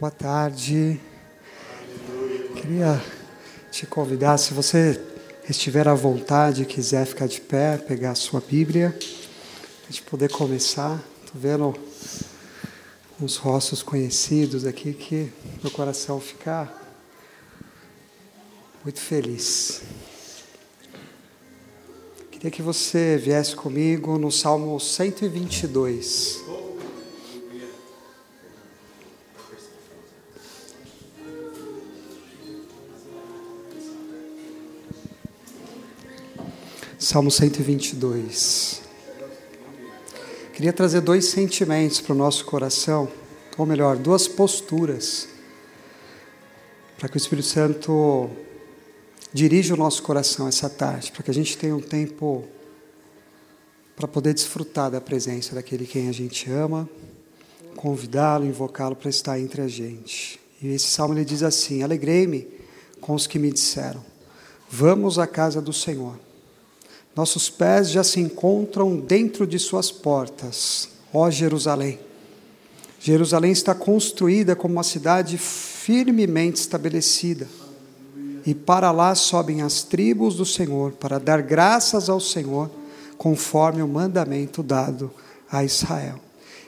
[0.00, 0.98] Boa tarde.
[2.56, 3.04] Queria
[3.70, 4.98] te convidar, se você
[5.46, 10.98] estiver à vontade, quiser ficar de pé, pegar a sua Bíblia, a gente poder começar.
[11.22, 11.74] Estou vendo
[13.20, 15.30] uns rostos conhecidos aqui que
[15.62, 16.66] meu coração fica
[18.82, 19.82] muito feliz.
[22.30, 26.49] Queria que você viesse comigo no Salmo 122.
[37.10, 38.82] Salmo 122.
[40.54, 43.08] Queria trazer dois sentimentos para o nosso coração,
[43.58, 45.26] ou melhor, duas posturas,
[46.96, 48.30] para que o Espírito Santo
[49.32, 52.44] dirija o nosso coração essa tarde, para que a gente tenha um tempo
[53.96, 56.88] para poder desfrutar da presença daquele quem a gente ama,
[57.74, 60.38] convidá-lo, invocá-lo para estar entre a gente.
[60.62, 62.46] E esse salmo ele diz assim: Alegrei-me
[63.00, 64.00] com os que me disseram:
[64.70, 66.29] Vamos à casa do Senhor.
[67.14, 71.98] Nossos pés já se encontram dentro de suas portas, ó Jerusalém.
[73.00, 77.48] Jerusalém está construída como uma cidade firmemente estabelecida.
[78.46, 82.70] E para lá sobem as tribos do Senhor, para dar graças ao Senhor,
[83.18, 85.10] conforme o mandamento dado
[85.50, 86.20] a Israel.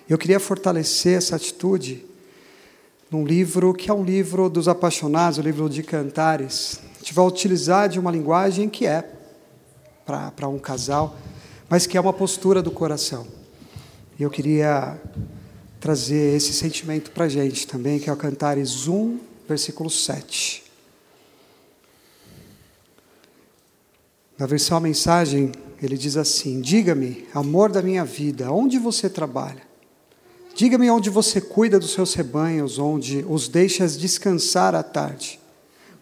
[0.09, 2.05] Eu queria fortalecer essa atitude
[3.11, 6.81] num livro que é um livro dos apaixonados, o livro de Cantares.
[6.97, 9.09] A gente vai utilizar de uma linguagem que é
[10.05, 11.17] para um casal,
[11.69, 13.27] mas que é uma postura do coração.
[14.19, 15.01] E eu queria
[15.81, 20.63] trazer esse sentimento para a gente também, que é o Cantares 1, versículo 7.
[24.39, 29.63] Na versão a mensagem, ele diz assim: Diga-me, amor da minha vida, onde você trabalha?
[30.55, 35.41] Diga-me onde você cuida dos seus rebanhos, onde os deixas descansar à tarde.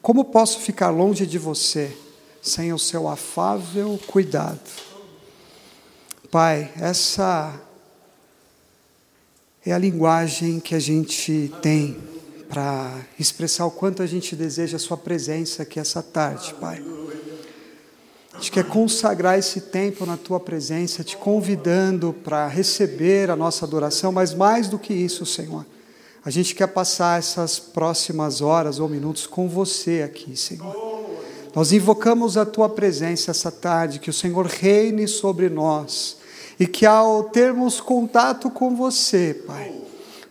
[0.02, 1.96] Como posso ficar longe de você?
[2.42, 4.60] Sem o seu afável cuidado.
[6.30, 7.60] Pai, essa
[9.64, 11.96] é a linguagem que a gente tem
[12.48, 16.82] para expressar o quanto a gente deseja a Sua presença aqui essa tarde, Pai.
[18.32, 23.64] A gente quer consagrar esse tempo na Tua presença, te convidando para receber a nossa
[23.66, 25.66] adoração, mas mais do que isso, Senhor,
[26.24, 30.99] a gente quer passar essas próximas horas ou minutos com você aqui, Senhor.
[31.54, 36.18] Nós invocamos a tua presença essa tarde, que o Senhor reine sobre nós
[36.58, 39.72] e que ao termos contato com você, Pai,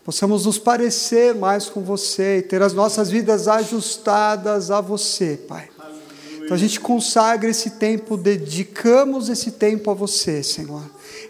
[0.03, 5.69] possamos nos parecer mais com você e ter as nossas vidas ajustadas a você, Pai.
[6.49, 10.81] Então a gente consagra esse tempo, dedicamos esse tempo a você, Senhor.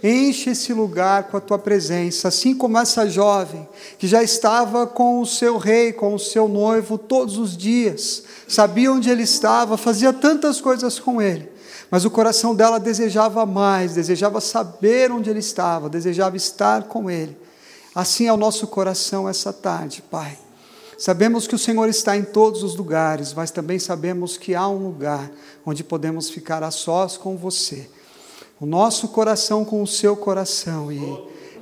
[0.02, 5.20] Enche esse lugar com a tua presença, assim como essa jovem que já estava com
[5.20, 10.14] o seu rei, com o seu noivo todos os dias, sabia onde ele estava, fazia
[10.14, 11.52] tantas coisas com ele,
[11.92, 17.36] mas o coração dela desejava mais, desejava saber onde ele estava, desejava estar com ele.
[17.94, 20.38] Assim é o nosso coração essa tarde, Pai.
[21.00, 24.86] Sabemos que o Senhor está em todos os lugares, mas também sabemos que há um
[24.86, 25.32] lugar
[25.66, 27.90] onde podemos ficar a sós com você
[28.60, 31.00] o nosso coração com o seu coração, e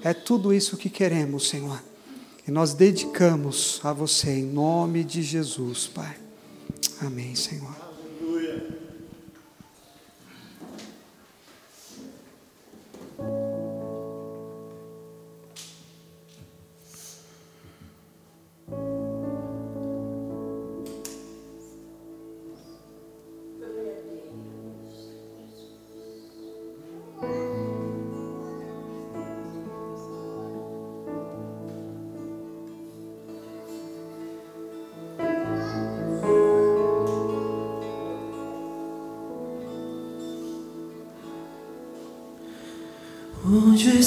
[0.04, 1.82] é tudo isso que queremos, Senhor.
[2.48, 6.16] E nós dedicamos a você em nome de Jesus, Pai.
[7.02, 7.87] Amém, Senhor.
[43.88, 44.04] Onde o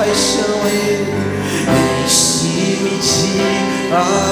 [0.00, 0.60] paixão.
[2.04, 4.29] Enche-me de alegria.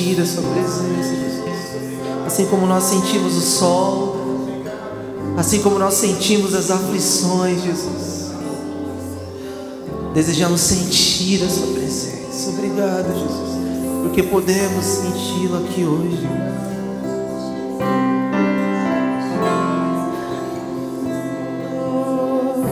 [0.00, 1.40] Sentir a Sua presença, Jesus.
[2.26, 4.16] Assim como nós sentimos o sol,
[5.36, 8.30] assim como nós sentimos as aflições, Jesus.
[10.14, 12.50] Desejamos sentir a Sua presença.
[12.50, 16.28] Obrigado, Jesus, porque podemos senti-lo aqui hoje.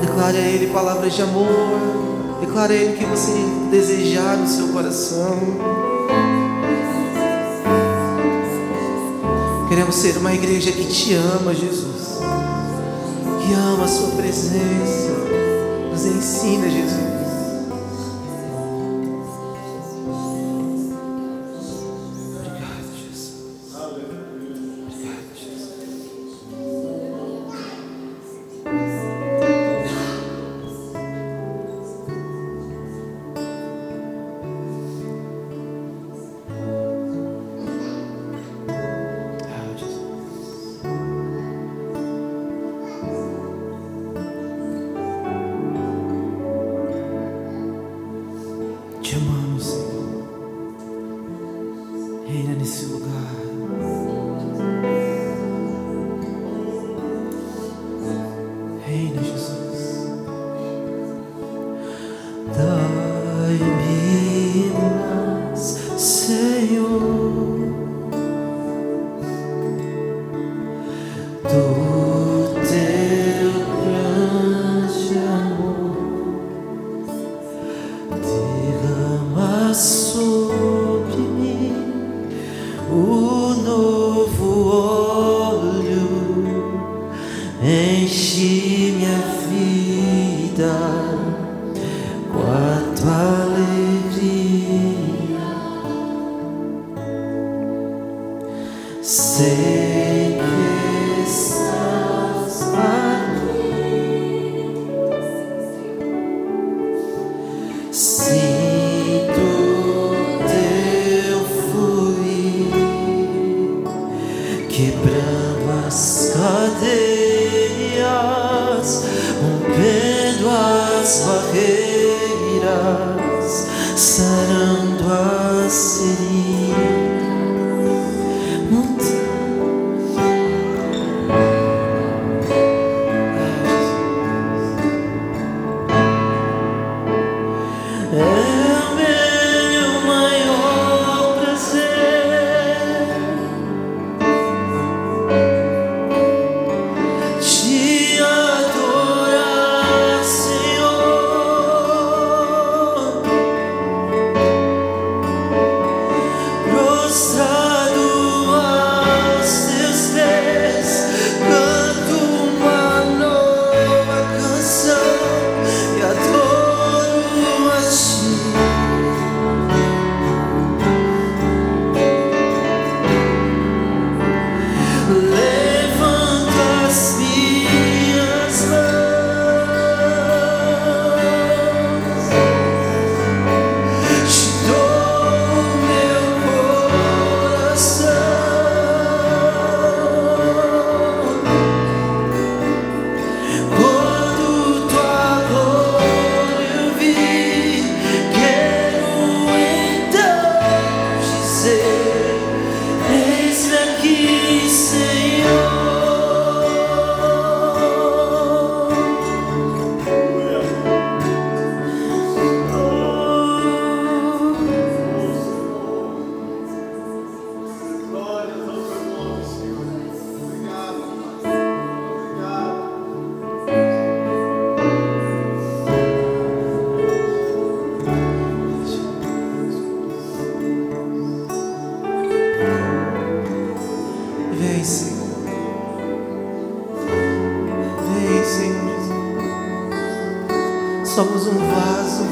[0.01, 1.49] Declare a Ele palavras de amor.
[2.41, 3.33] Declare a Ele que você
[3.71, 5.98] desejar no seu coração.
[9.89, 12.19] Queremos ser uma igreja que te ama, Jesus.
[13.41, 15.13] Que ama a Sua presença.
[15.91, 17.18] Nos ensina, Jesus.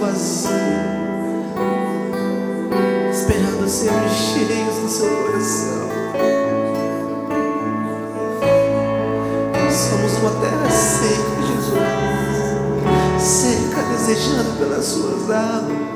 [0.00, 0.50] Vazio,
[3.10, 5.88] esperando sermos cheios do seu coração.
[9.70, 13.22] Somos uma terra seca, Jesus.
[13.22, 15.95] Seca, desejando pelas suas águas.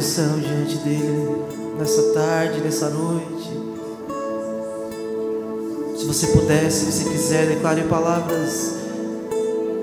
[0.00, 1.42] Coração diante dele
[1.78, 3.50] nessa tarde, nessa noite.
[5.94, 8.76] Se você puder, se você quiser, declare palavras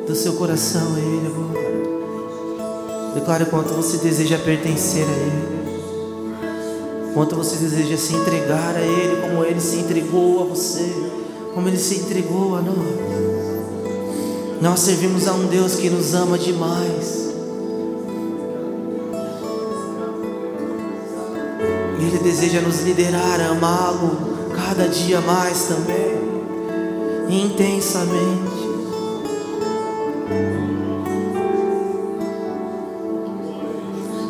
[0.07, 1.68] do seu coração a ele agora.
[3.13, 5.57] Declare quanto você deseja pertencer a Ele.
[7.13, 10.91] Quanto você deseja se entregar a Ele, como Ele se entregou a você,
[11.53, 12.76] como Ele se entregou a nós.
[14.61, 17.26] Nós servimos a um Deus que nos ama demais.
[22.08, 24.18] Ele deseja nos liderar amá-lo
[24.55, 26.16] cada dia mais também,
[27.30, 28.58] intensamente.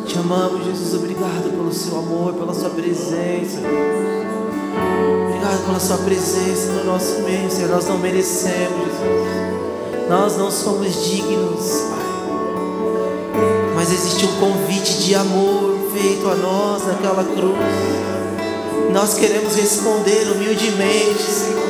[0.06, 0.94] Te amamos, Jesus.
[0.94, 3.60] Obrigado pelo seu amor, pela sua presença.
[5.28, 7.70] Obrigado pela sua presença no nosso meio, Senhor.
[7.70, 10.08] Nós não merecemos, Jesus.
[10.08, 12.08] Nós não somos dignos, Pai.
[13.76, 17.58] Mas existe um convite de amor feito a nós naquela cruz.
[18.92, 21.68] Nós queremos responder humildemente, Senhor.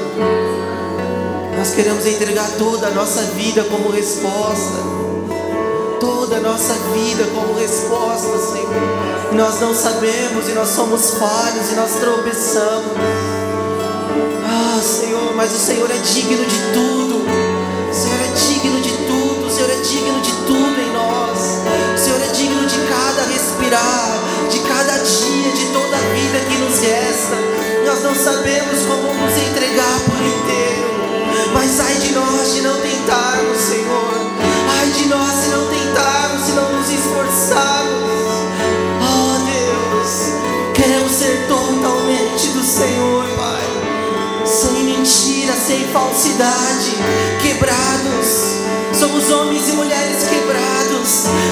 [1.56, 4.98] Nós queremos entregar toda a nossa vida como resposta
[6.28, 9.32] toda a nossa vida como resposta, Senhor.
[9.32, 12.92] Nós não sabemos, e nós somos falhos, e nós tropeçamos.
[14.44, 17.07] Ah, Senhor, mas o Senhor é digno de tudo.
[23.68, 27.36] De cada dia, de toda a vida que nos resta.
[27.84, 30.88] Nós não sabemos como nos entregar por inteiro.
[31.52, 34.14] Mas ai de nós de não tentarmos, Senhor.
[34.80, 38.08] Ai de nós se não tentarmos, se não nos esforçarmos.
[39.02, 44.46] Oh Deus, queremos ser totalmente do Senhor, Pai.
[44.46, 46.94] Sem mentira, sem falsidade,
[47.42, 48.48] quebrados.
[48.98, 50.88] Somos homens e mulheres quebrados,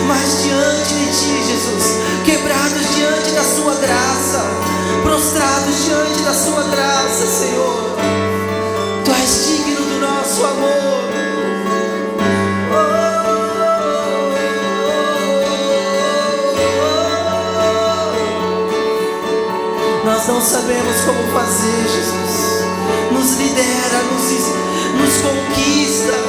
[0.06, 4.44] mas diante de Ti, Jesus, quebrados diante da Sua graça,
[5.02, 7.96] prostrados diante da Sua graça, Senhor.
[9.04, 10.86] Tu és digno do nosso amor.
[20.04, 22.66] Nós não sabemos como fazer, Jesus.
[23.10, 24.22] Nos lidera, nos,
[25.00, 26.25] nos conquista,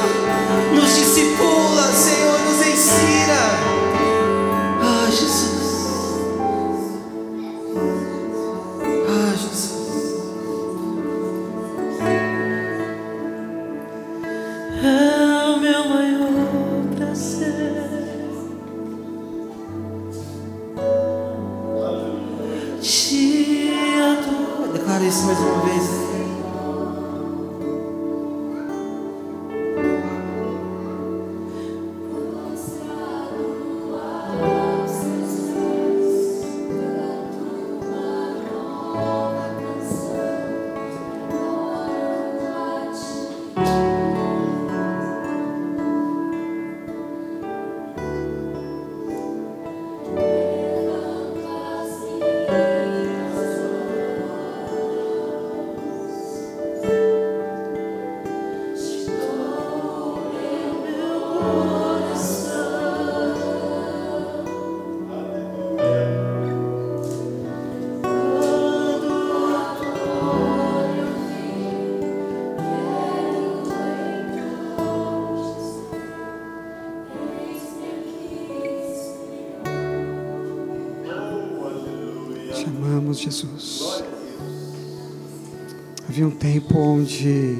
[86.38, 87.58] tempo onde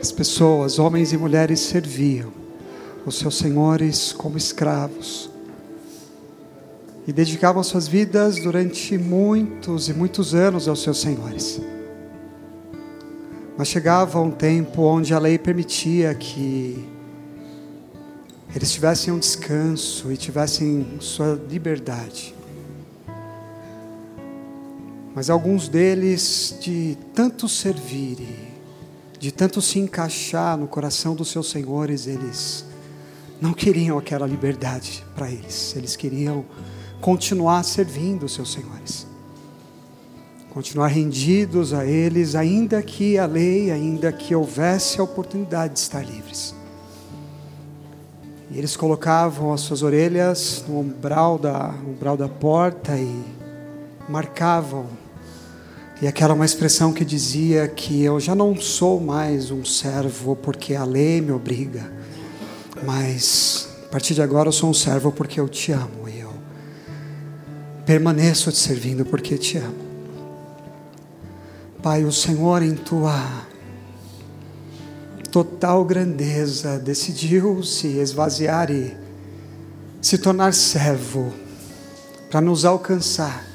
[0.00, 2.32] as pessoas, homens e mulheres, serviam
[3.04, 5.30] os seus senhores como escravos
[7.06, 11.60] e dedicavam suas vidas durante muitos e muitos anos aos seus senhores.
[13.56, 16.86] Mas chegava um tempo onde a lei permitia que
[18.54, 22.37] eles tivessem um descanso e tivessem sua liberdade.
[25.18, 28.24] Mas alguns deles, de tanto servir,
[29.18, 32.64] de tanto se encaixar no coração dos seus senhores, eles
[33.40, 35.74] não queriam aquela liberdade para eles.
[35.74, 36.44] Eles queriam
[37.00, 39.08] continuar servindo os seus senhores.
[40.50, 46.06] Continuar rendidos a eles, ainda que a lei, ainda que houvesse a oportunidade de estar
[46.06, 46.54] livres.
[48.52, 53.24] E eles colocavam as suas orelhas no umbral da, umbral da porta e
[54.08, 55.07] marcavam
[56.00, 60.76] e aquela uma expressão que dizia que eu já não sou mais um servo porque
[60.76, 61.90] a lei me obriga,
[62.84, 66.32] mas a partir de agora eu sou um servo porque eu te amo e eu
[67.84, 69.88] permaneço te servindo porque te amo.
[71.82, 73.18] Pai, o Senhor em tua
[75.32, 78.96] total grandeza decidiu se esvaziar e
[80.00, 81.32] se tornar servo
[82.30, 83.47] para nos alcançar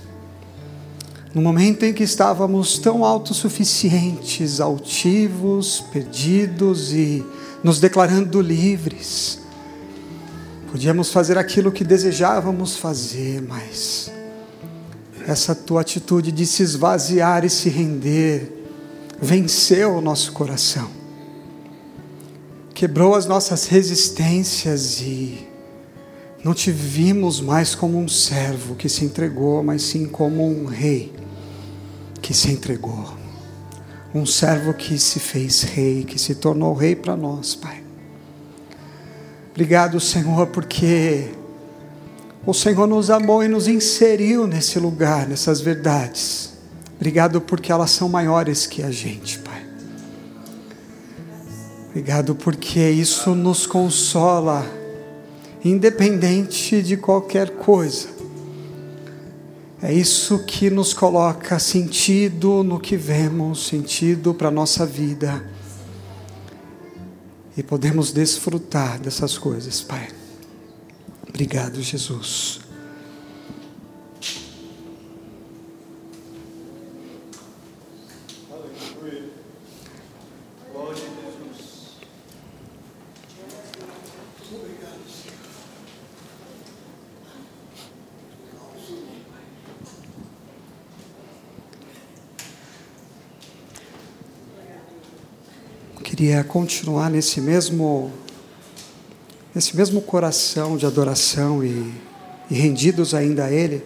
[1.33, 7.25] no momento em que estávamos tão autossuficientes, altivos, perdidos e
[7.63, 9.39] nos declarando livres,
[10.71, 14.11] podíamos fazer aquilo que desejávamos fazer, mas
[15.27, 18.67] essa tua atitude de se esvaziar e se render
[19.19, 20.89] venceu o nosso coração,
[22.75, 25.47] quebrou as nossas resistências e
[26.43, 31.22] não te vimos mais como um servo que se entregou, mas sim como um rei
[32.23, 33.13] que se entregou.
[34.15, 37.83] Um servo que se fez rei, que se tornou rei para nós, Pai.
[39.51, 41.29] Obrigado, Senhor, porque
[42.45, 46.53] o Senhor nos amou e nos inseriu nesse lugar, nessas verdades.
[46.95, 49.61] Obrigado porque elas são maiores que a gente, Pai.
[51.89, 54.65] Obrigado porque isso nos consola,
[55.63, 58.07] independente de qualquer coisa.
[59.85, 65.45] É isso que nos coloca sentido no que vemos, sentido para a nossa vida.
[67.57, 70.07] E podemos desfrutar dessas coisas, Pai.
[71.27, 72.62] Obrigado, Jesus.
[96.23, 98.09] Queria continuar nesse mesmo,
[99.53, 101.93] nesse mesmo coração de adoração e,
[102.49, 103.83] e rendidos ainda a Ele.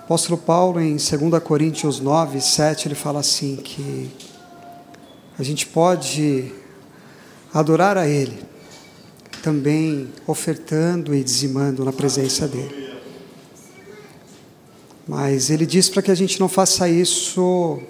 [0.00, 4.10] O apóstolo Paulo, em 2 Coríntios 9, 7, ele fala assim: que
[5.38, 6.52] a gente pode
[7.54, 8.42] adorar a Ele,
[9.40, 12.98] também ofertando e dizimando na presença dEle.
[15.06, 17.80] Mas ele diz para que a gente não faça isso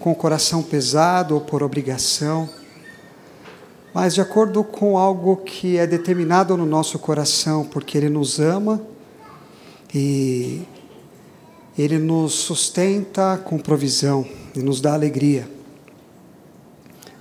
[0.00, 2.48] com o coração pesado ou por obrigação
[3.94, 8.82] mas de acordo com algo que é determinado no nosso coração, porque Ele nos ama
[9.94, 10.62] e
[11.78, 15.48] Ele nos sustenta com provisão e nos dá alegria.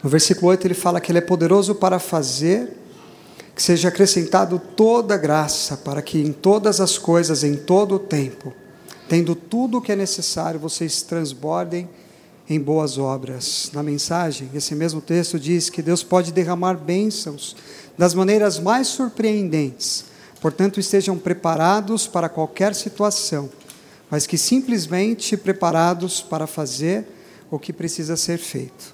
[0.03, 2.79] No versículo 8 ele fala que Ele é poderoso para fazer
[3.55, 8.51] que seja acrescentado toda graça, para que em todas as coisas, em todo o tempo,
[9.07, 11.87] tendo tudo o que é necessário, vocês transbordem
[12.49, 13.69] em boas obras.
[13.73, 17.55] Na mensagem, esse mesmo texto diz que Deus pode derramar bênçãos
[17.97, 20.05] das maneiras mais surpreendentes.
[20.41, 23.49] Portanto, estejam preparados para qualquer situação,
[24.09, 27.05] mas que simplesmente preparados para fazer
[27.49, 28.93] o que precisa ser feito.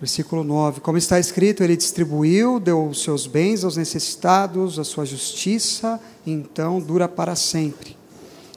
[0.00, 5.04] Versículo 9: Como está escrito, ele distribuiu, deu os seus bens aos necessitados, a sua
[5.04, 7.96] justiça, então dura para sempre.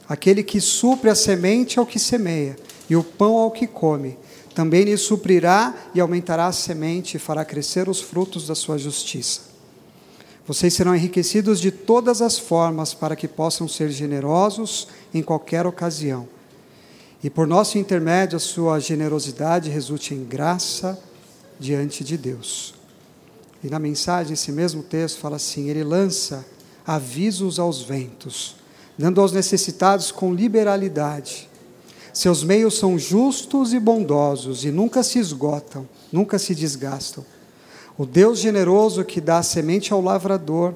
[0.07, 2.55] Aquele que supre a semente ao que semeia
[2.89, 4.17] e o pão ao que come.
[4.53, 9.41] Também lhe suprirá e aumentará a semente e fará crescer os frutos da sua justiça.
[10.45, 16.27] Vocês serão enriquecidos de todas as formas para que possam ser generosos em qualquer ocasião.
[17.23, 21.01] E por nosso intermédio, a sua generosidade resulte em graça
[21.57, 22.73] diante de Deus.
[23.63, 26.45] E na mensagem, esse mesmo texto fala assim: Ele lança
[26.85, 28.57] avisos aos ventos,
[28.97, 31.49] dando aos necessitados com liberalidade
[32.13, 37.25] Seus meios são justos e bondosos e nunca se esgotam, nunca se desgastam.
[37.97, 40.75] O Deus generoso que dá semente ao lavrador,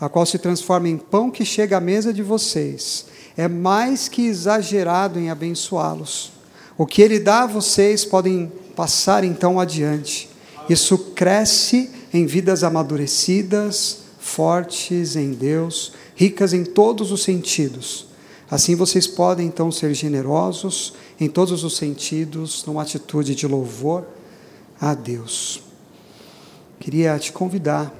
[0.00, 3.06] a qual se transforma em pão que chega à mesa de vocês,
[3.36, 6.32] é mais que exagerado em abençoá-los.
[6.76, 10.28] O que ele dá a vocês podem passar então adiante.
[10.68, 18.11] Isso cresce em vidas amadurecidas, fortes em Deus, ricas em todos os sentidos.
[18.52, 24.06] Assim vocês podem então ser generosos em todos os sentidos, numa atitude de louvor
[24.78, 25.62] a Deus.
[26.78, 27.90] Queria te convidar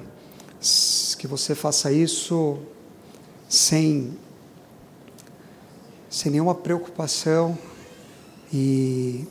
[1.17, 2.59] que você faça isso
[3.49, 4.15] sem
[6.07, 7.57] sem nenhuma preocupação
[8.53, 9.25] e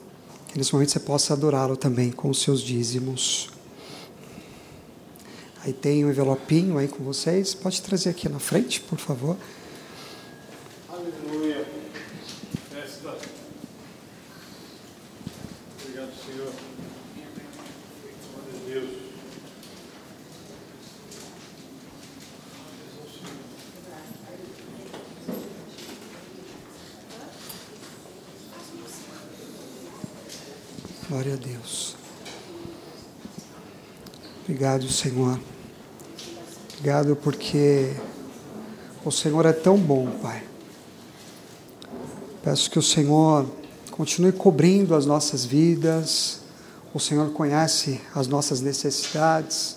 [0.49, 3.49] que nesse momento você possa adorá-lo também com os seus dízimos.
[5.65, 7.55] Aí tem um envelopinho aí com vocês.
[7.55, 9.37] Pode trazer aqui na frente, por favor.
[11.03, 11.67] Aleluia.
[12.71, 13.17] Festa.
[15.81, 16.53] Obrigado, Senhor.
[18.31, 18.91] Glória a Deus.
[31.23, 31.95] Glória a Deus.
[34.43, 35.39] Obrigado, Senhor.
[36.73, 37.93] Obrigado porque
[39.05, 40.43] o Senhor é tão bom, Pai.
[42.43, 43.47] Peço que o Senhor
[43.93, 46.41] continue cobrindo as nossas vidas.
[46.93, 49.77] O Senhor conhece as nossas necessidades.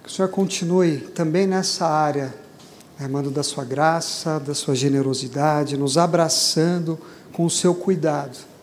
[0.00, 2.32] Que o Senhor continue também nessa área,
[2.96, 6.96] derramando da sua graça, da sua generosidade, nos abraçando
[7.32, 8.55] com o seu cuidado.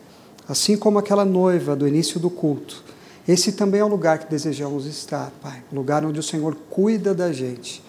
[0.48, 2.84] Assim como aquela noiva do início do culto.
[3.26, 5.64] Esse também é o lugar que desejamos estar, Pai.
[5.72, 7.82] Um lugar onde o Senhor cuida da gente.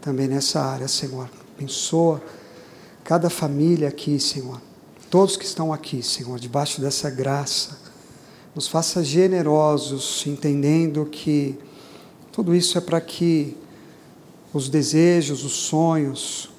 [0.00, 1.28] Também nessa área, Senhor.
[1.56, 2.22] Abençoa
[3.04, 4.60] cada família aqui, Senhor.
[5.10, 7.78] Todos que estão aqui, Senhor, debaixo dessa graça.
[8.54, 11.58] Nos faça generosos, entendendo que
[12.30, 13.56] tudo isso é para que
[14.54, 16.50] os desejos, os sonhos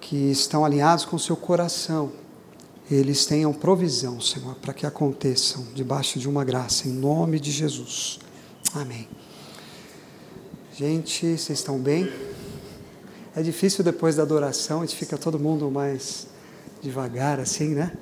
[0.00, 2.12] que estão alinhados com o seu coração,
[2.94, 8.18] eles tenham provisão, Senhor, para que aconteçam debaixo de uma graça, em nome de Jesus.
[8.74, 9.08] Amém.
[10.74, 12.10] Gente, vocês estão bem?
[13.34, 16.26] É difícil depois da adoração, a gente fica todo mundo mais
[16.82, 17.92] devagar, assim, né?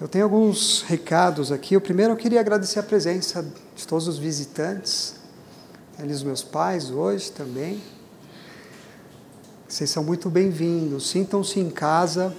[0.00, 1.76] Eu tenho alguns recados aqui.
[1.76, 3.44] O primeiro, eu queria agradecer a presença
[3.74, 5.16] de todos os visitantes,
[5.98, 7.82] eles, meus pais, hoje também.
[9.68, 11.10] Vocês são muito bem-vindos.
[11.10, 12.32] Sintam-se em casa.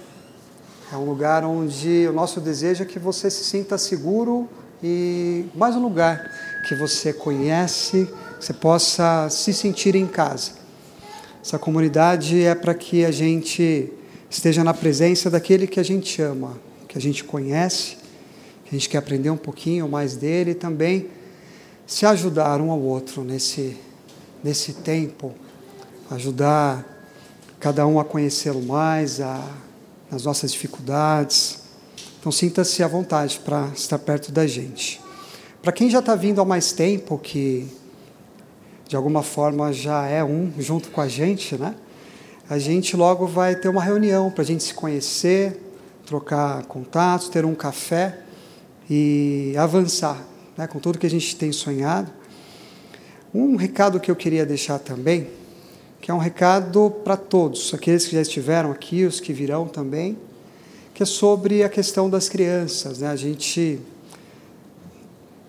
[0.92, 4.50] É um lugar onde o nosso desejo é que você se sinta seguro
[4.82, 6.32] e mais um lugar
[6.68, 8.10] que você conhece,
[8.40, 10.54] que você possa se sentir em casa.
[11.44, 13.94] Essa comunidade é para que a gente
[14.32, 17.96] esteja na presença daquele que a gente ama, que a gente conhece,
[18.66, 21.08] que a gente quer aprender um pouquinho mais dele e também
[21.86, 23.78] se ajudar um ao outro nesse,
[24.44, 25.36] nesse tempo,
[26.10, 26.84] ajudar
[27.60, 29.69] cada um a conhecê-lo mais, a
[30.12, 31.60] nas nossas dificuldades.
[32.20, 35.02] Então, sinta-se à vontade para estar perto da gente.
[35.62, 37.68] Para quem já está vindo há mais tempo, que
[38.88, 41.76] de alguma forma já é um junto com a gente, né?
[42.50, 45.62] A gente logo vai ter uma reunião para a gente se conhecer,
[46.06, 48.22] trocar contatos, ter um café
[48.90, 50.20] e avançar
[50.58, 52.12] né, com tudo que a gente tem sonhado.
[53.32, 55.30] Um recado que eu queria deixar também
[56.10, 60.18] que é um recado para todos, aqueles que já estiveram aqui, os que virão também,
[60.92, 62.98] que é sobre a questão das crianças.
[62.98, 63.10] Né?
[63.10, 63.80] A gente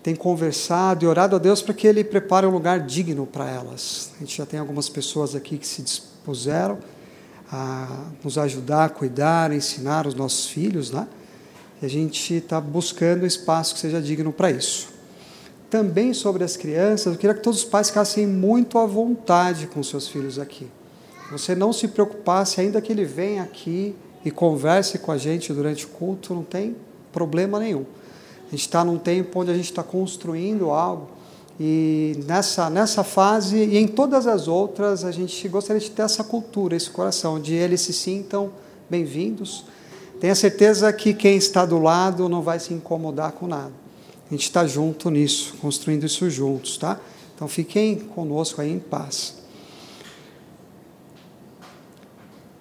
[0.03, 4.11] tem conversado e orado a Deus para que Ele prepare um lugar digno para elas.
[4.17, 6.77] A gente já tem algumas pessoas aqui que se dispuseram
[7.51, 11.07] a nos ajudar a cuidar, a ensinar os nossos filhos, né?
[11.81, 14.90] E a gente está buscando um espaço que seja digno para isso
[15.71, 19.81] também sobre as crianças, eu queria que todos os pais ficassem muito à vontade com
[19.81, 20.67] seus filhos aqui.
[21.31, 25.85] Você não se preocupasse, ainda que ele venha aqui e converse com a gente durante
[25.85, 26.75] o culto, não tem
[27.13, 27.85] problema nenhum.
[28.47, 31.07] A gente está num tempo onde a gente está construindo algo
[31.57, 36.23] e nessa, nessa fase e em todas as outras, a gente gostaria de ter essa
[36.23, 38.51] cultura, esse coração, de eles se sintam
[38.89, 39.63] bem-vindos.
[40.19, 43.80] Tenha certeza que quem está do lado não vai se incomodar com nada.
[44.31, 46.97] A gente está junto nisso, construindo isso juntos, tá?
[47.35, 49.35] Então fiquem conosco aí em paz.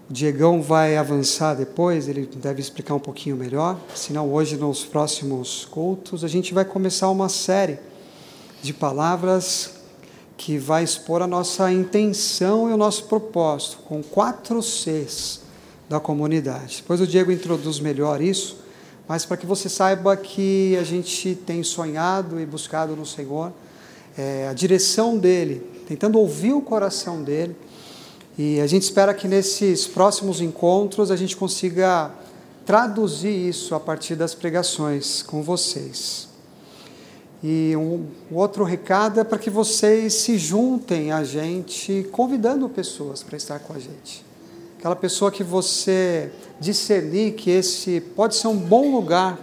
[0.09, 3.79] O Diegão vai avançar depois, ele deve explicar um pouquinho melhor.
[3.95, 7.79] Senão, hoje, nos próximos cultos, a gente vai começar uma série
[8.61, 9.75] de palavras
[10.37, 15.43] que vai expor a nossa intenção e o nosso propósito, com quatro Cs.
[15.89, 16.79] da comunidade.
[16.79, 18.57] Depois o Diego introduz melhor isso,
[19.11, 23.53] mas para que você saiba que a gente tem sonhado e buscado no Senhor
[24.17, 27.57] é, a direção dele, tentando ouvir o coração dele.
[28.39, 32.13] E a gente espera que nesses próximos encontros a gente consiga
[32.65, 36.29] traduzir isso a partir das pregações com vocês.
[37.43, 43.25] E um, um outro recado é para que vocês se juntem a gente, convidando pessoas
[43.25, 44.30] para estar com a gente.
[44.81, 49.39] Aquela pessoa que você discernir que esse pode ser um bom lugar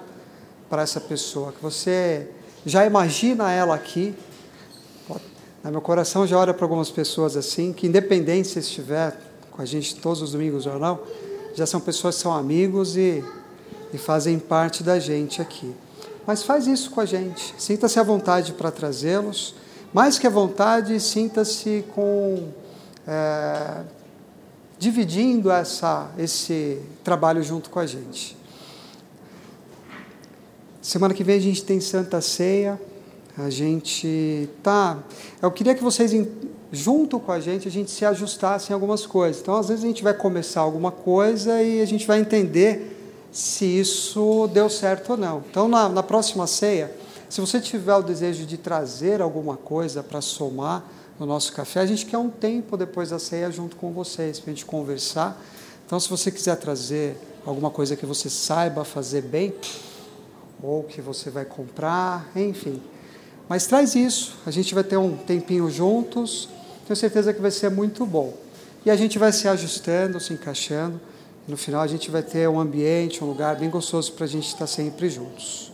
[0.68, 2.28] para essa pessoa, que você
[2.66, 4.16] já imagina ela aqui.
[5.64, 9.16] No meu coração já olha para algumas pessoas assim, que independente se estiver
[9.52, 11.02] com a gente todos os domingos ou não,
[11.54, 13.24] já são pessoas que são amigos e,
[13.94, 15.72] e fazem parte da gente aqui.
[16.26, 17.54] Mas faz isso com a gente.
[17.60, 19.54] Sinta-se à vontade para trazê-los.
[19.94, 22.48] Mais que à vontade, sinta-se com.
[23.08, 23.97] É,
[24.80, 28.38] dividindo essa, esse trabalho junto com a gente.
[30.82, 32.80] Semana que vem a gente tem Santa Ceia.
[33.38, 34.98] A gente tá.
[35.42, 36.12] Eu queria que vocês,
[36.72, 39.42] junto com a gente, a gente se ajustasse em algumas coisas.
[39.42, 42.96] Então, às vezes a gente vai começar alguma coisa e a gente vai entender
[43.32, 45.44] se isso deu certo ou não.
[45.50, 46.92] Então, na, na próxima ceia,
[47.30, 50.84] se você tiver o desejo de trazer alguma coisa para somar
[51.20, 54.52] no nosso café, a gente quer um tempo depois da ceia junto com vocês, para
[54.52, 55.42] a gente conversar.
[55.86, 59.54] Então, se você quiser trazer alguma coisa que você saiba fazer bem,
[60.62, 62.82] ou que você vai comprar, enfim.
[63.48, 66.50] Mas traz isso, a gente vai ter um tempinho juntos,
[66.86, 68.34] tenho certeza que vai ser muito bom.
[68.86, 71.00] E a gente vai se ajustando, se encaixando.
[71.48, 74.48] No final a gente vai ter um ambiente, um lugar bem gostoso para a gente
[74.48, 75.72] estar sempre juntos.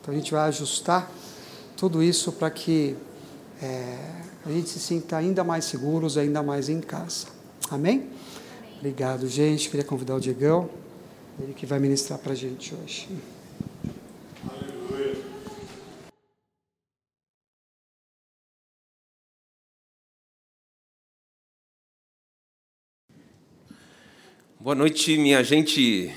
[0.00, 1.10] Então a gente vai ajustar
[1.76, 2.96] tudo isso para que
[3.60, 3.98] é,
[4.48, 7.26] a gente se sinta ainda mais seguros, ainda mais em casa.
[7.70, 8.08] Amém?
[8.78, 9.68] Obrigado, gente.
[9.68, 10.70] Queria convidar o Diegão,
[11.38, 13.08] ele que vai ministrar para a gente hoje.
[24.58, 26.10] Boa noite, minha gente.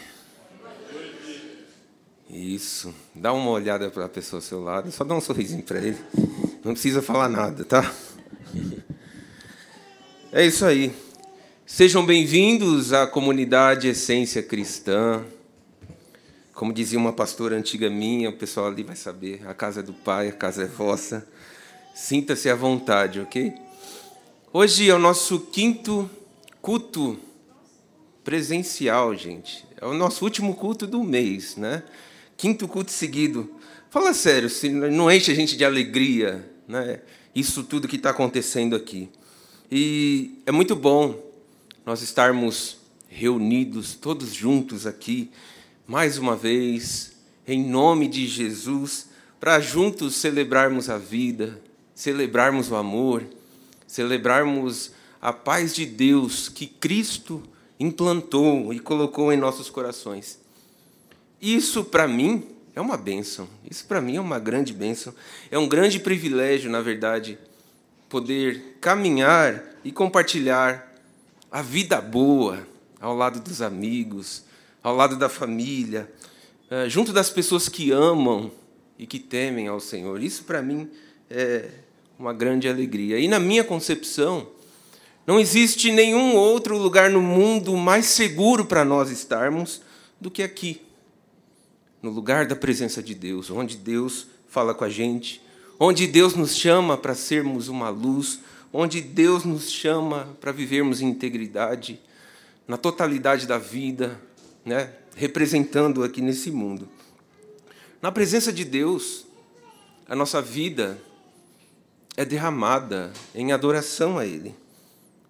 [2.30, 2.96] Isso.
[3.14, 5.98] Dá uma olhada para a pessoa ao seu lado, só dá um sorrisinho para ele.
[6.64, 7.94] Não precisa falar nada, tá?
[10.32, 10.94] É isso aí.
[11.66, 15.24] Sejam bem-vindos à comunidade Essência Cristã.
[16.54, 19.94] Como dizia uma pastora antiga minha, o pessoal ali vai saber: a casa é do
[19.94, 21.28] Pai, a casa é vossa.
[21.96, 23.54] Sinta-se à vontade, ok?
[24.52, 26.10] Hoje é o nosso quinto
[26.62, 27.18] culto
[28.24, 29.66] presencial, gente.
[29.80, 31.84] É o nosso último culto do mês, né?
[32.36, 33.50] Quinto culto seguido.
[33.90, 37.02] Fala sério, se não enche a gente de alegria, né?
[37.34, 39.10] Isso tudo que está acontecendo aqui.
[39.72, 41.18] E é muito bom
[41.86, 42.78] nós estarmos
[43.08, 45.32] reunidos, todos juntos aqui,
[45.88, 47.14] mais uma vez,
[47.48, 49.08] em nome de Jesus,
[49.40, 51.62] para juntos celebrarmos a vida,
[51.96, 53.24] celebrarmos o amor,
[53.88, 57.42] celebrarmos a paz de Deus que Cristo
[57.80, 60.40] implantou e colocou em nossos corações.
[61.42, 62.44] Isso, para mim,
[62.76, 63.48] é uma bênção.
[63.70, 65.14] Isso, para mim, é uma grande bênção.
[65.50, 67.38] É um grande privilégio, na verdade,
[68.10, 70.94] poder caminhar e compartilhar
[71.52, 72.66] a vida boa
[73.00, 74.44] ao lado dos amigos,
[74.82, 76.12] ao lado da família,
[76.70, 78.52] eh, junto das pessoas que amam
[78.98, 80.22] e que temem ao Senhor.
[80.22, 80.90] Isso, para mim,
[81.30, 81.70] é
[82.18, 83.20] uma grande alegria.
[83.20, 84.48] E na minha concepção,
[85.26, 89.82] não existe nenhum outro lugar no mundo mais seguro para nós estarmos
[90.20, 90.82] do que aqui,
[92.02, 95.42] no lugar da presença de Deus, onde Deus fala com a gente,
[95.80, 98.40] onde Deus nos chama para sermos uma luz,
[98.74, 102.00] onde Deus nos chama para vivermos em integridade,
[102.68, 104.20] na totalidade da vida,
[104.66, 104.92] né?
[105.16, 106.88] representando aqui nesse mundo.
[108.02, 109.26] Na presença de Deus,
[110.08, 110.98] a nossa vida
[112.18, 114.56] é derramada em adoração a Ele.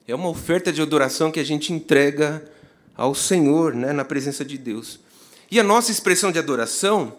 [0.07, 2.43] É uma oferta de adoração que a gente entrega
[2.95, 4.99] ao Senhor, né, na presença de Deus.
[5.51, 7.13] E a nossa expressão de adoração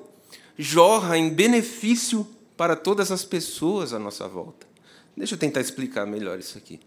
[0.57, 2.27] jorra em benefício
[2.57, 4.67] para todas as pessoas à nossa volta.
[5.15, 6.81] Deixa eu tentar explicar melhor isso aqui.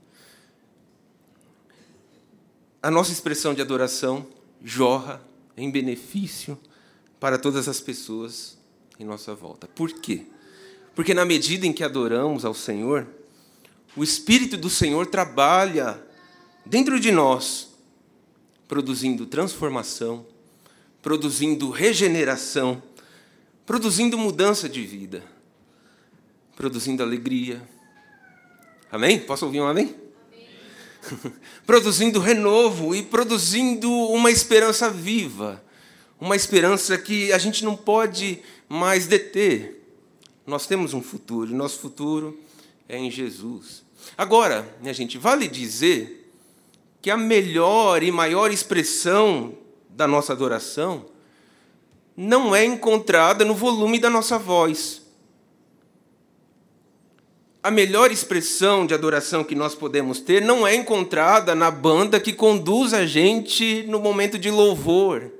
[2.82, 4.26] A nossa expressão de adoração
[4.64, 5.22] jorra
[5.56, 6.58] em benefício
[7.20, 8.58] para todas as pessoas
[9.00, 9.68] em nossa volta.
[9.68, 10.26] Por quê?
[10.96, 13.08] Porque na medida em que adoramos ao Senhor,
[13.96, 16.02] o Espírito do Senhor trabalha
[16.66, 17.70] dentro de nós,
[18.68, 20.26] produzindo transformação,
[21.06, 22.82] produzindo regeneração,
[23.64, 25.24] produzindo mudança de vida,
[26.56, 27.62] produzindo alegria.
[28.91, 29.20] Amém?
[29.20, 29.95] Posso ouvir um amém?
[31.14, 31.34] amém?
[31.64, 35.64] produzindo renovo e produzindo uma esperança viva,
[36.20, 39.88] uma esperança que a gente não pode mais deter.
[40.44, 42.36] Nós temos um futuro, e nosso futuro
[42.90, 43.84] é em Jesus.
[44.18, 46.32] Agora, minha gente, vale dizer
[46.99, 49.65] que a melhor e maior expressão
[49.95, 51.05] da nossa adoração
[52.17, 55.01] não é encontrada no volume da nossa voz.
[57.63, 62.31] A melhor expressão de adoração que nós podemos ter não é encontrada na banda que
[62.31, 65.31] conduz a gente no momento de louvor.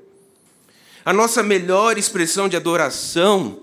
[1.04, 3.60] A nossa melhor expressão de adoração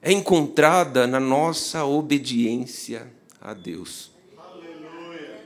[0.00, 4.12] é encontrada na nossa obediência a Deus.
[4.38, 5.42] Aleluia.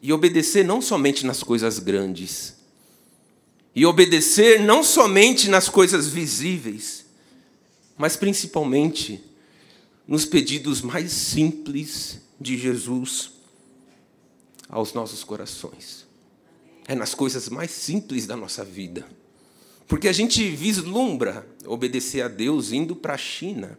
[0.00, 2.55] E obedecer não somente nas coisas grandes,
[3.76, 7.04] e obedecer não somente nas coisas visíveis,
[7.98, 9.22] mas principalmente
[10.08, 13.32] nos pedidos mais simples de Jesus
[14.66, 16.06] aos nossos corações.
[16.88, 19.06] É nas coisas mais simples da nossa vida.
[19.86, 23.78] Porque a gente vislumbra obedecer a Deus indo para a China,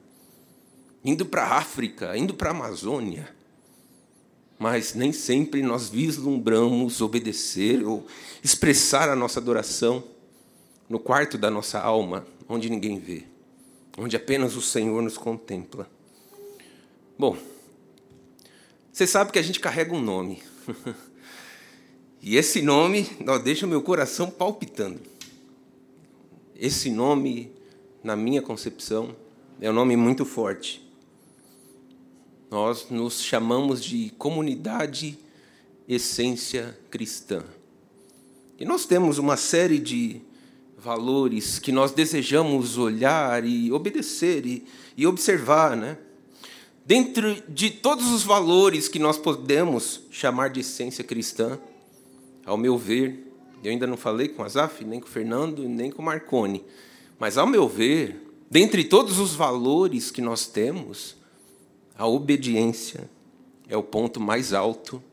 [1.03, 3.35] indo para a África, indo para a Amazônia.
[4.59, 8.07] Mas nem sempre nós vislumbramos obedecer ou
[8.43, 10.03] expressar a nossa adoração
[10.89, 13.23] no quarto da nossa alma, onde ninguém vê,
[13.97, 15.89] onde apenas o Senhor nos contempla.
[17.19, 17.37] Bom,
[18.91, 20.41] você sabe que a gente carrega um nome.
[22.21, 23.07] e esse nome
[23.43, 24.99] deixa o meu coração palpitando.
[26.55, 27.51] Esse nome,
[28.03, 29.15] na minha concepção,
[29.61, 30.86] é um nome muito forte.
[32.49, 35.19] Nós nos chamamos de comunidade
[35.87, 37.43] essência cristã.
[38.57, 40.21] E nós temos uma série de
[40.77, 44.65] valores que nós desejamos olhar e obedecer e,
[44.95, 45.97] e observar, né?
[46.85, 51.59] Dentro de todos os valores que nós podemos chamar de essência cristã,
[52.45, 53.29] ao meu ver,
[53.61, 56.63] eu ainda não falei com Azaf, nem com o Fernando, nem com o Marconi,
[57.19, 61.16] mas ao meu ver, dentre todos os valores que nós temos,
[61.97, 63.09] a obediência
[63.67, 65.03] é o ponto mais alto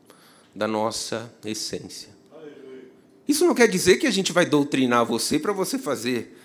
[0.53, 2.09] da nossa essência.
[3.27, 6.37] Isso não quer dizer que a gente vai doutrinar você para você fazer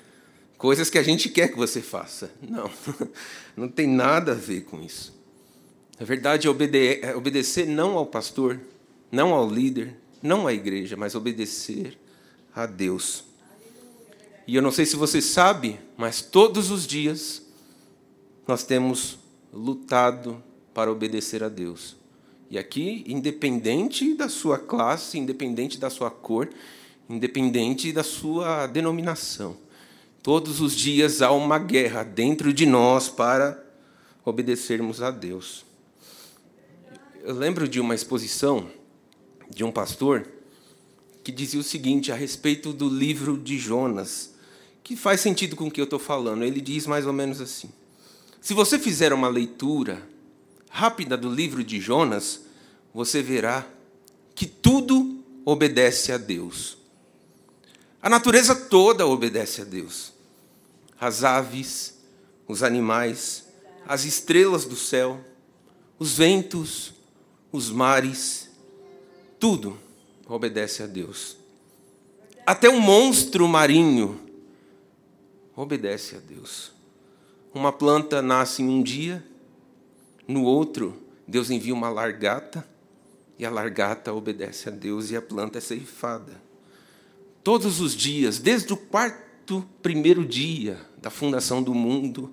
[0.56, 2.32] coisas que a gente quer que você faça.
[2.40, 2.70] Não,
[3.54, 5.14] não tem nada a ver com isso.
[5.98, 8.58] Na verdade, é, obede é obedecer não ao pastor,
[9.12, 11.98] não ao líder, não à igreja, mas obedecer
[12.54, 13.24] a Deus.
[14.46, 17.42] E eu não sei se você sabe, mas todos os dias
[18.48, 19.19] nós temos
[19.52, 21.96] lutado para obedecer a Deus.
[22.50, 26.48] E aqui, independente da sua classe, independente da sua cor,
[27.08, 29.56] independente da sua denominação,
[30.22, 33.64] todos os dias há uma guerra dentro de nós para
[34.24, 35.64] obedecermos a Deus.
[37.22, 38.68] Eu lembro de uma exposição
[39.48, 40.26] de um pastor
[41.22, 44.34] que dizia o seguinte a respeito do livro de Jonas,
[44.82, 46.44] que faz sentido com o que eu estou falando.
[46.44, 47.70] Ele diz mais ou menos assim:
[48.40, 50.02] se você fizer uma leitura
[50.70, 52.40] rápida do livro de Jonas,
[52.94, 53.66] você verá
[54.34, 56.78] que tudo obedece a Deus.
[58.00, 60.12] A natureza toda obedece a Deus.
[60.98, 61.98] As aves,
[62.48, 63.46] os animais,
[63.86, 65.20] as estrelas do céu,
[65.98, 66.94] os ventos,
[67.52, 68.48] os mares,
[69.38, 69.78] tudo
[70.26, 71.36] obedece a Deus.
[72.46, 74.18] Até um monstro marinho
[75.54, 76.72] obedece a Deus.
[77.52, 79.24] Uma planta nasce em um dia,
[80.26, 80.96] no outro,
[81.26, 82.64] Deus envia uma largata,
[83.36, 86.40] e a largata obedece a Deus e a planta é ceifada.
[87.42, 92.30] Todos os dias, desde o quarto primeiro dia da fundação do mundo,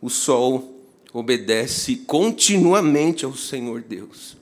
[0.00, 0.80] o sol
[1.12, 4.36] obedece continuamente ao Senhor Deus.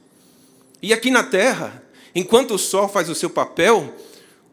[0.81, 1.83] E aqui na terra,
[2.15, 3.95] enquanto o sol faz o seu papel,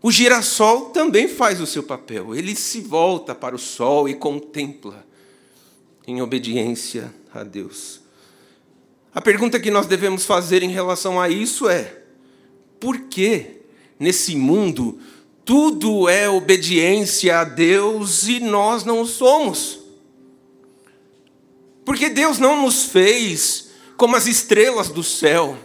[0.01, 2.35] o girassol também faz o seu papel.
[2.35, 5.05] Ele se volta para o sol e contempla
[6.07, 8.01] em obediência a Deus.
[9.13, 12.03] A pergunta que nós devemos fazer em relação a isso é:
[12.79, 13.61] por que
[13.99, 14.99] nesse mundo
[15.43, 19.79] tudo é obediência a Deus e nós não somos?
[21.83, 25.57] Porque Deus não nos fez como as estrelas do céu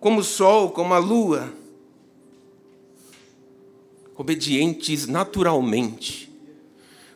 [0.00, 1.52] como o sol, como a lua,
[4.16, 6.30] obedientes naturalmente.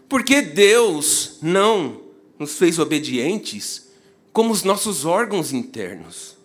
[0.09, 2.02] Porque Deus não
[2.43, 3.93] nos fez obedientes
[4.33, 6.37] como os nossos órgãos internos.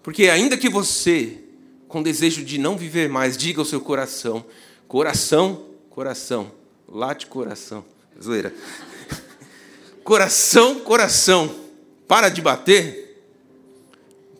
[0.00, 1.40] Porque ainda que você,
[1.88, 4.44] com desejo de não viver mais, diga ao seu coração,
[4.86, 6.52] coração, coração,
[6.88, 7.84] late coração,
[8.22, 8.54] zoeira.
[10.04, 11.54] Coração, coração,
[12.06, 13.08] para de bater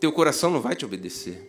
[0.00, 1.46] teu coração não vai te obedecer.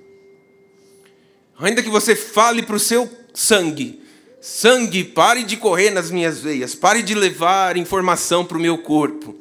[1.58, 4.02] Ainda que você fale para o seu sangue:
[4.42, 9.36] sangue, pare de correr nas minhas veias, pare de levar informação para o meu corpo.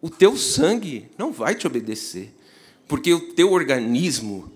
[0.00, 2.32] O teu sangue não vai te obedecer,
[2.86, 4.50] porque o teu organismo,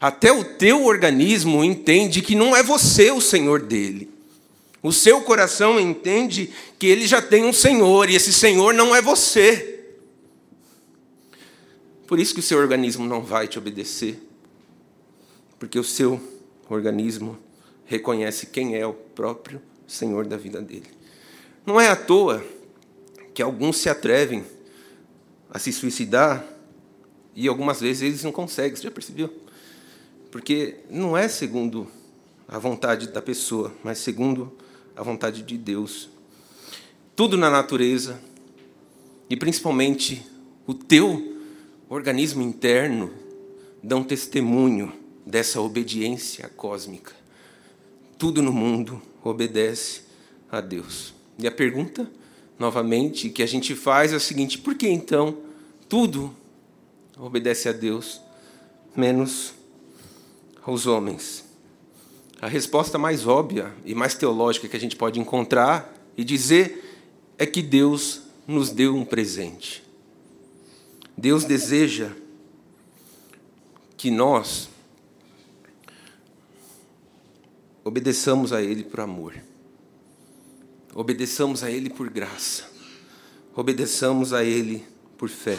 [0.00, 4.10] até o teu organismo entende que não é você o senhor dele.
[4.82, 9.02] O seu coração entende que ele já tem um senhor e esse senhor não é
[9.02, 9.74] você.
[12.06, 14.18] Por isso que o seu organismo não vai te obedecer,
[15.58, 16.20] porque o seu
[16.70, 17.36] organismo
[17.88, 20.86] reconhece quem é o próprio Senhor da vida dele.
[21.66, 22.44] Não é à toa
[23.34, 24.44] que alguns se atrevem
[25.50, 26.44] a se suicidar
[27.34, 29.32] e algumas vezes eles não conseguem, você já percebeu?
[30.30, 31.88] Porque não é segundo
[32.46, 34.52] a vontade da pessoa, mas segundo
[34.94, 36.10] a vontade de Deus.
[37.16, 38.20] Tudo na natureza
[39.30, 40.26] e principalmente
[40.66, 41.38] o teu
[41.88, 43.10] organismo interno
[43.82, 44.92] dão testemunho
[45.24, 47.17] dessa obediência cósmica.
[48.18, 50.02] Tudo no mundo obedece
[50.50, 51.14] a Deus.
[51.38, 52.10] E a pergunta,
[52.58, 55.38] novamente, que a gente faz é a seguinte: por que então
[55.88, 56.34] tudo
[57.16, 58.20] obedece a Deus,
[58.96, 59.54] menos
[60.64, 61.44] aos homens?
[62.40, 66.84] A resposta mais óbvia e mais teológica que a gente pode encontrar e dizer
[67.38, 69.82] é que Deus nos deu um presente.
[71.16, 72.10] Deus deseja
[73.96, 74.68] que nós
[77.88, 79.34] obedeçamos a Ele por amor,
[80.94, 82.64] obedeçamos a Ele por graça,
[83.56, 84.84] obedeçamos a Ele
[85.16, 85.56] por fé.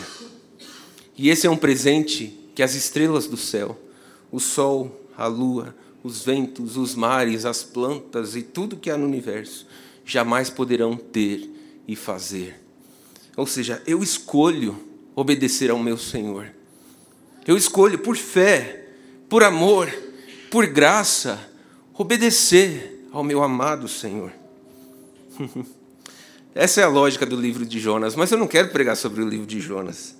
[1.18, 3.76] E esse é um presente que as estrelas do céu,
[4.32, 9.06] o sol, a lua, os ventos, os mares, as plantas e tudo que há no
[9.06, 9.66] universo
[10.06, 11.50] jamais poderão ter
[11.88, 12.62] e fazer.
[13.36, 14.80] Ou seja, eu escolho
[15.16, 16.54] obedecer ao meu Senhor.
[17.48, 18.88] Eu escolho por fé,
[19.28, 19.92] por amor,
[20.52, 21.49] por graça,
[22.00, 24.32] obedecer ao meu amado Senhor.
[26.56, 29.28] Essa é a lógica do livro de Jonas, mas eu não quero pregar sobre o
[29.28, 30.16] livro de Jonas.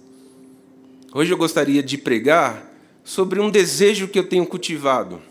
[1.14, 2.70] Hoje eu gostaria de pregar
[3.02, 5.22] sobre um desejo que eu tenho cultivado.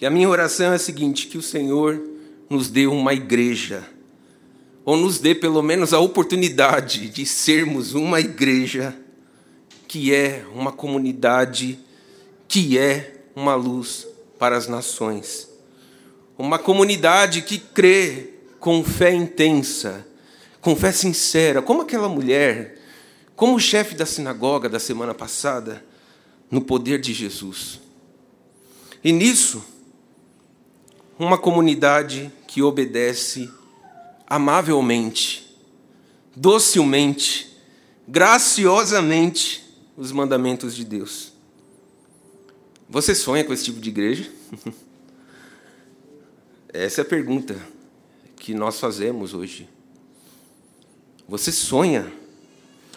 [0.00, 2.02] E a minha oração é a seguinte: que o Senhor
[2.50, 3.88] nos dê uma igreja
[4.84, 8.98] ou nos dê pelo menos a oportunidade de sermos uma igreja
[9.86, 11.78] que é uma comunidade,
[12.48, 14.08] que é uma luz
[14.44, 15.48] para as nações.
[16.36, 20.06] Uma comunidade que crê com fé intensa,
[20.60, 22.78] com fé sincera, como aquela mulher,
[23.34, 25.82] como o chefe da sinagoga da semana passada,
[26.50, 27.80] no poder de Jesus.
[29.02, 29.64] E nisso,
[31.18, 33.50] uma comunidade que obedece
[34.26, 35.56] amavelmente,
[36.36, 37.50] docilmente,
[38.06, 39.64] graciosamente
[39.96, 41.33] os mandamentos de Deus.
[42.88, 44.30] Você sonha com esse tipo de igreja?
[46.72, 47.56] Essa é a pergunta
[48.36, 49.68] que nós fazemos hoje.
[51.28, 52.12] Você sonha?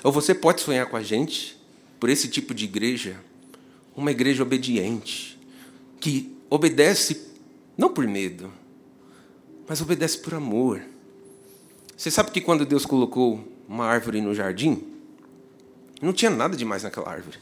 [0.03, 1.57] Ou você pode sonhar com a gente
[1.99, 3.19] por esse tipo de igreja?
[3.95, 5.39] Uma igreja obediente,
[5.99, 7.26] que obedece
[7.77, 8.51] não por medo,
[9.68, 10.81] mas obedece por amor
[11.97, 14.84] você sabe que quando Deus colocou uma árvore no jardim,
[15.99, 17.39] não tinha nada demais naquela árvore.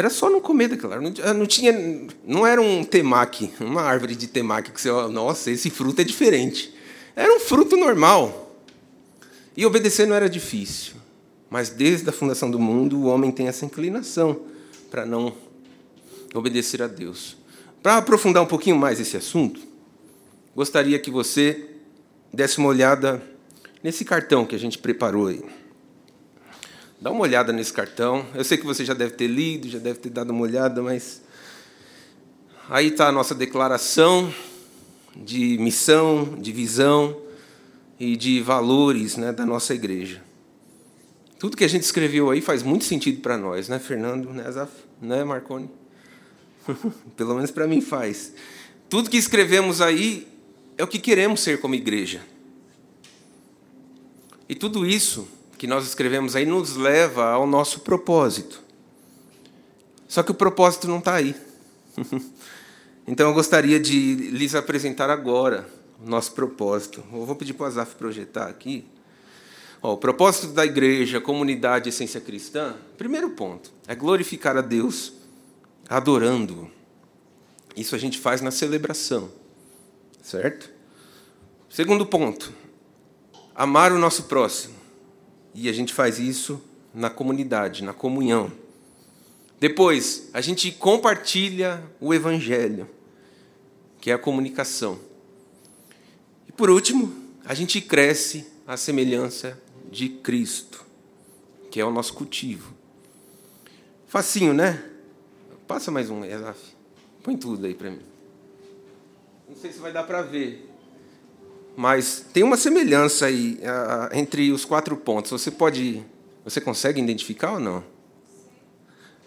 [0.00, 1.20] Era só não comer daquela árvore.
[1.36, 1.74] Não tinha,
[2.26, 6.74] não era um temaki, uma árvore de temaki que você, nossa, esse fruto é diferente.
[7.14, 8.56] Era um fruto normal.
[9.54, 10.94] E obedecer não era difícil.
[11.50, 14.40] Mas desde a fundação do mundo, o homem tem essa inclinação
[14.90, 15.34] para não
[16.34, 17.36] obedecer a Deus.
[17.82, 19.60] Para aprofundar um pouquinho mais esse assunto,
[20.56, 21.72] gostaria que você
[22.32, 23.22] desse uma olhada
[23.82, 25.44] nesse cartão que a gente preparou aí.
[27.00, 28.26] Dá uma olhada nesse cartão.
[28.34, 31.22] Eu sei que você já deve ter lido, já deve ter dado uma olhada, mas
[32.68, 34.30] aí está a nossa declaração
[35.16, 37.18] de missão, de visão
[37.98, 40.22] e de valores né, da nossa igreja.
[41.38, 44.70] Tudo que a gente escreveu aí faz muito sentido para nós, né, Fernando, né, Azaf,
[45.00, 45.70] né, Marconi?
[47.16, 48.34] Pelo menos para mim faz.
[48.90, 50.28] Tudo que escrevemos aí
[50.76, 52.20] é o que queremos ser como igreja.
[54.46, 58.62] E tudo isso que nós escrevemos aí nos leva ao nosso propósito.
[60.08, 61.36] Só que o propósito não está aí.
[63.06, 65.68] então eu gostaria de lhes apresentar agora
[66.02, 67.04] o nosso propósito.
[67.12, 68.86] Eu vou pedir para o Azaf projetar aqui.
[69.82, 75.12] o propósito da igreja, comunidade, essência cristã, primeiro ponto, é glorificar a Deus
[75.90, 76.70] adorando-o.
[77.76, 79.30] Isso a gente faz na celebração.
[80.22, 80.70] Certo?
[81.68, 82.50] Segundo ponto,
[83.54, 84.79] amar o nosso próximo.
[85.54, 86.60] E a gente faz isso
[86.94, 88.50] na comunidade, na comunhão.
[89.58, 92.88] Depois, a gente compartilha o evangelho,
[94.00, 94.98] que é a comunicação.
[96.48, 97.14] E por último,
[97.44, 99.60] a gente cresce à semelhança
[99.90, 100.84] de Cristo,
[101.70, 102.74] que é o nosso cultivo.
[104.06, 104.82] Facinho, né?
[105.66, 106.58] Passa mais um, Elaf.
[107.22, 108.00] Põe tudo aí para mim.
[109.48, 110.69] Não sei se vai dar para ver.
[111.76, 115.30] Mas tem uma semelhança aí uh, entre os quatro pontos.
[115.30, 116.04] Você pode.
[116.44, 117.84] Você consegue identificar ou não?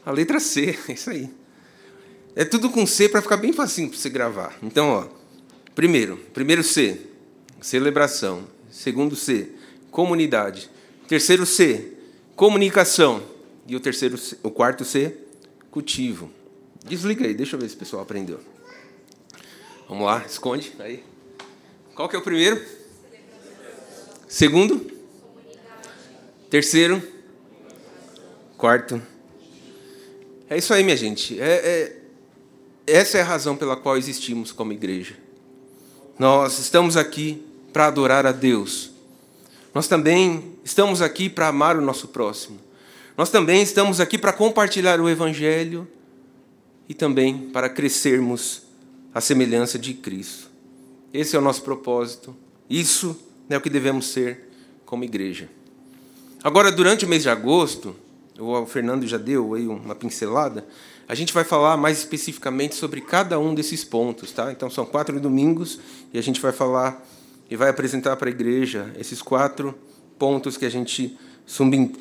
[0.06, 1.30] A letra C, é isso aí.
[2.36, 4.57] É tudo com C para ficar bem facinho para você gravar.
[4.61, 5.07] Então, ó,
[5.76, 6.99] primeiro, primeiro C,
[7.61, 8.44] celebração.
[8.72, 9.49] Segundo C,
[9.91, 10.70] comunidade.
[11.07, 11.94] Terceiro C,
[12.36, 13.24] comunicação.
[13.68, 15.15] E o terceiro, C, o quarto C,
[15.70, 16.30] cultivo.
[16.86, 18.40] Desliga aí, deixa eu ver se o pessoal aprendeu.
[19.88, 21.03] Vamos lá, esconde aí.
[21.95, 22.60] Qual que é o primeiro?
[24.28, 24.91] Segundo?
[26.49, 27.02] Terceiro?
[28.57, 28.99] Quarto?
[30.49, 31.40] É isso aí, minha gente.
[31.40, 31.98] É, é,
[32.88, 35.15] essa é a razão pela qual existimos como igreja.
[36.18, 38.91] Nós estamos aqui para adorar a Deus.
[39.72, 42.60] Nós também estamos aqui para amar o nosso próximo.
[43.15, 45.88] Nós também estamos aqui para compartilhar o Evangelho
[46.90, 48.64] e também para crescermos
[49.14, 50.53] à semelhança de Cristo.
[51.14, 52.35] Esse é o nosso propósito.
[52.68, 53.15] Isso
[53.48, 54.49] é o que devemos ser
[54.84, 55.48] como igreja.
[56.44, 57.95] Agora, durante o mês de agosto,
[58.40, 60.65] o Fernando já deu aí uma pincelada,
[61.07, 64.52] a gente vai falar mais especificamente sobre cada um desses pontos, tá?
[64.52, 65.80] Então são quatro domingos
[66.11, 67.06] e a gente vai falar
[67.49, 69.76] e vai apresentar para a igreja esses quatro
[70.18, 71.18] pontos que a gente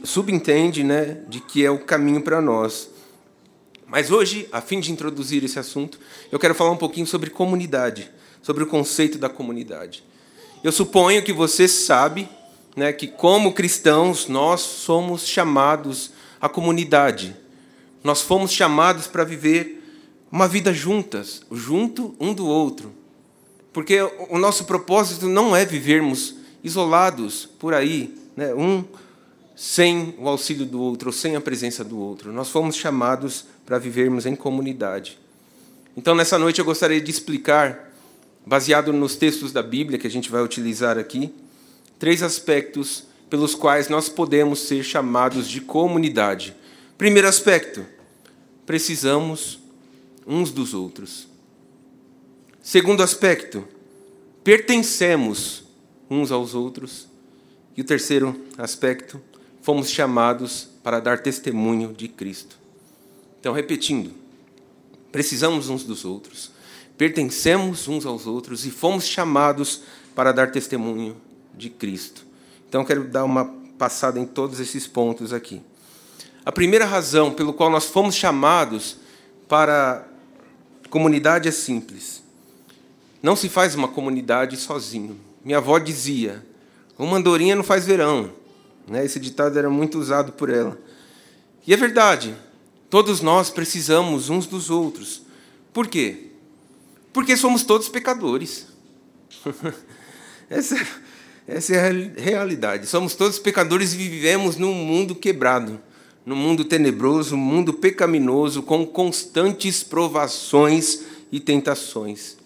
[0.04, 2.88] subentende, né, de que é o caminho para nós.
[3.86, 5.98] Mas hoje, a fim de introduzir esse assunto,
[6.30, 8.10] eu quero falar um pouquinho sobre comunidade
[8.42, 10.04] sobre o conceito da comunidade.
[10.62, 12.28] Eu suponho que você sabe
[12.76, 17.36] né, que, como cristãos, nós somos chamados à comunidade.
[18.02, 19.82] Nós fomos chamados para viver
[20.30, 22.92] uma vida juntas, junto um do outro.
[23.72, 28.84] Porque o nosso propósito não é vivermos isolados por aí, né, um
[29.54, 32.32] sem o auxílio do outro, ou sem a presença do outro.
[32.32, 35.18] Nós fomos chamados para vivermos em comunidade.
[35.96, 37.91] Então, nessa noite, eu gostaria de explicar
[38.44, 41.32] baseado nos textos da Bíblia que a gente vai utilizar aqui,
[41.98, 46.54] três aspectos pelos quais nós podemos ser chamados de comunidade.
[46.98, 47.86] Primeiro aspecto,
[48.66, 49.58] precisamos
[50.26, 51.28] uns dos outros.
[52.62, 53.66] Segundo aspecto,
[54.44, 55.64] pertencemos
[56.10, 57.08] uns aos outros.
[57.76, 59.20] E o terceiro aspecto,
[59.62, 62.58] fomos chamados para dar testemunho de Cristo.
[63.40, 64.12] Então, repetindo,
[65.10, 66.51] precisamos uns dos outros
[67.02, 69.82] pertencemos uns aos outros e fomos chamados
[70.14, 71.16] para dar testemunho
[71.52, 72.24] de Cristo.
[72.68, 73.44] Então, quero dar uma
[73.76, 75.60] passada em todos esses pontos aqui.
[76.44, 78.98] A primeira razão pelo qual nós fomos chamados
[79.48, 80.06] para
[80.90, 82.22] comunidade é simples.
[83.20, 85.18] Não se faz uma comunidade sozinho.
[85.44, 86.46] Minha avó dizia:
[86.96, 88.30] uma andorinha não faz verão.
[88.86, 89.04] Né?
[89.04, 90.78] Esse ditado era muito usado por ela.
[91.66, 92.32] E é verdade.
[92.88, 95.22] Todos nós precisamos uns dos outros.
[95.72, 96.28] Por quê?
[97.12, 98.66] Porque somos todos pecadores.
[100.48, 100.76] essa,
[101.46, 102.86] essa é a realidade.
[102.86, 105.80] Somos todos pecadores e vivemos num mundo quebrado,
[106.24, 112.36] num mundo tenebroso, um mundo pecaminoso, com constantes provações e tentações.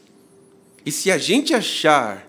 [0.85, 2.27] E se a gente achar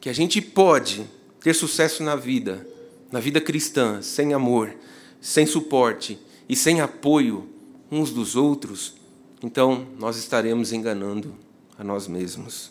[0.00, 1.06] que a gente pode
[1.40, 2.66] ter sucesso na vida,
[3.10, 4.74] na vida cristã, sem amor,
[5.20, 7.48] sem suporte e sem apoio
[7.90, 8.94] uns dos outros,
[9.42, 11.47] então nós estaremos enganando
[11.78, 12.70] a nós mesmos.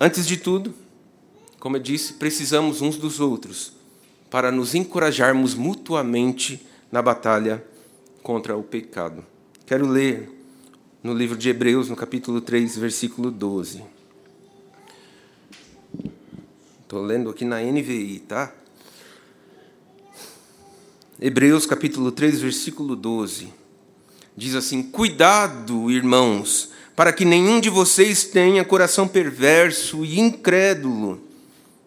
[0.00, 0.72] Antes de tudo,
[1.58, 3.72] como eu disse, precisamos uns dos outros
[4.30, 7.64] para nos encorajarmos mutuamente na batalha
[8.22, 9.24] contra o pecado.
[9.66, 10.30] Quero ler
[11.02, 13.82] no livro de Hebreus, no capítulo 3, versículo 12.
[16.82, 18.54] Estou lendo aqui na NVI, tá?
[21.20, 23.52] Hebreus, capítulo 3, versículo 12.
[24.36, 31.22] Diz assim: Cuidado, irmãos, para que nenhum de vocês tenha coração perverso e incrédulo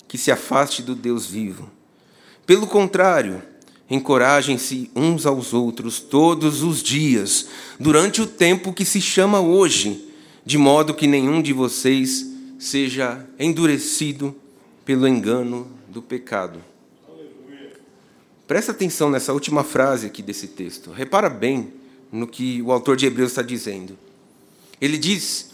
[0.07, 1.69] que se afaste do Deus vivo.
[2.45, 3.43] Pelo contrário,
[3.89, 10.07] encorajem-se uns aos outros todos os dias, durante o tempo que se chama hoje,
[10.45, 12.27] de modo que nenhum de vocês
[12.57, 14.33] seja endurecido
[14.85, 16.63] pelo engano do pecado.
[18.47, 20.89] Presta atenção nessa última frase aqui desse texto.
[20.89, 21.73] Repara bem
[22.09, 23.97] no que o autor de Hebreus está dizendo.
[24.81, 25.51] Ele diz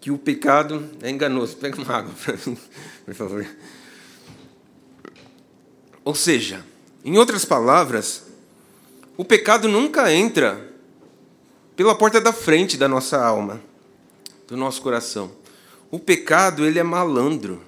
[0.00, 1.56] que o pecado é enganoso.
[1.56, 2.58] Pega uma água para mim,
[3.04, 3.46] por favor.
[6.02, 6.64] Ou seja,
[7.04, 8.24] em outras palavras,
[9.16, 10.72] O pecado nunca entra
[11.76, 13.60] pela porta da frente da nossa alma,
[14.48, 15.30] do nosso coração.
[15.88, 17.62] O pecado, ele é malandro.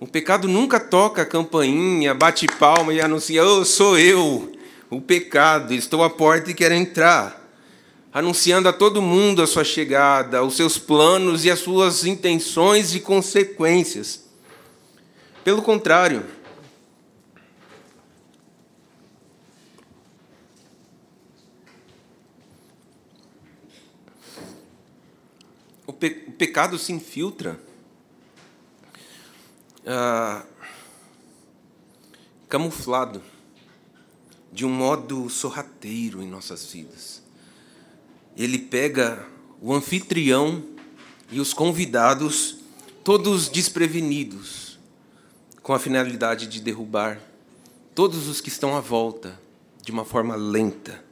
[0.00, 4.52] O pecado nunca toca a campainha, bate palma e anuncia: "Oh, sou eu,
[4.90, 7.35] o pecado, estou à porta e quero entrar."
[8.16, 13.00] Anunciando a todo mundo a sua chegada, os seus planos e as suas intenções e
[13.00, 14.24] consequências.
[15.44, 16.24] Pelo contrário,
[25.86, 27.60] o, pe o pecado se infiltra
[29.86, 30.42] ah,
[32.48, 33.22] camuflado
[34.50, 37.25] de um modo sorrateiro em nossas vidas.
[38.36, 39.26] Ele pega
[39.60, 40.62] o anfitrião
[41.30, 42.58] e os convidados,
[43.02, 44.78] todos desprevenidos,
[45.62, 47.20] com a finalidade de derrubar
[47.94, 49.40] todos os que estão à volta
[49.82, 51.02] de uma forma lenta.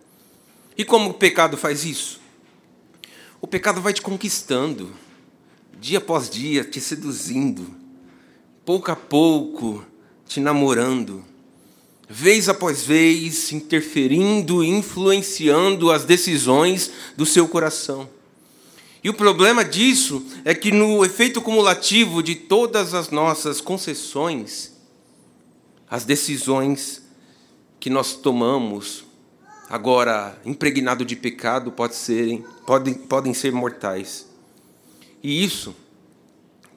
[0.76, 2.20] E como o pecado faz isso?
[3.40, 4.92] O pecado vai te conquistando,
[5.80, 7.74] dia após dia, te seduzindo,
[8.64, 9.84] pouco a pouco,
[10.26, 11.24] te namorando,
[12.08, 18.08] vez após vez, interferindo, influenciando as decisões do seu coração.
[19.02, 24.72] E o problema disso é que, no efeito cumulativo de todas as nossas concessões,
[25.90, 27.02] as decisões
[27.78, 29.04] que nós tomamos
[29.68, 31.94] agora impregnado de pecado, pode
[32.66, 34.26] podem, podem ser mortais.
[35.22, 35.74] E isso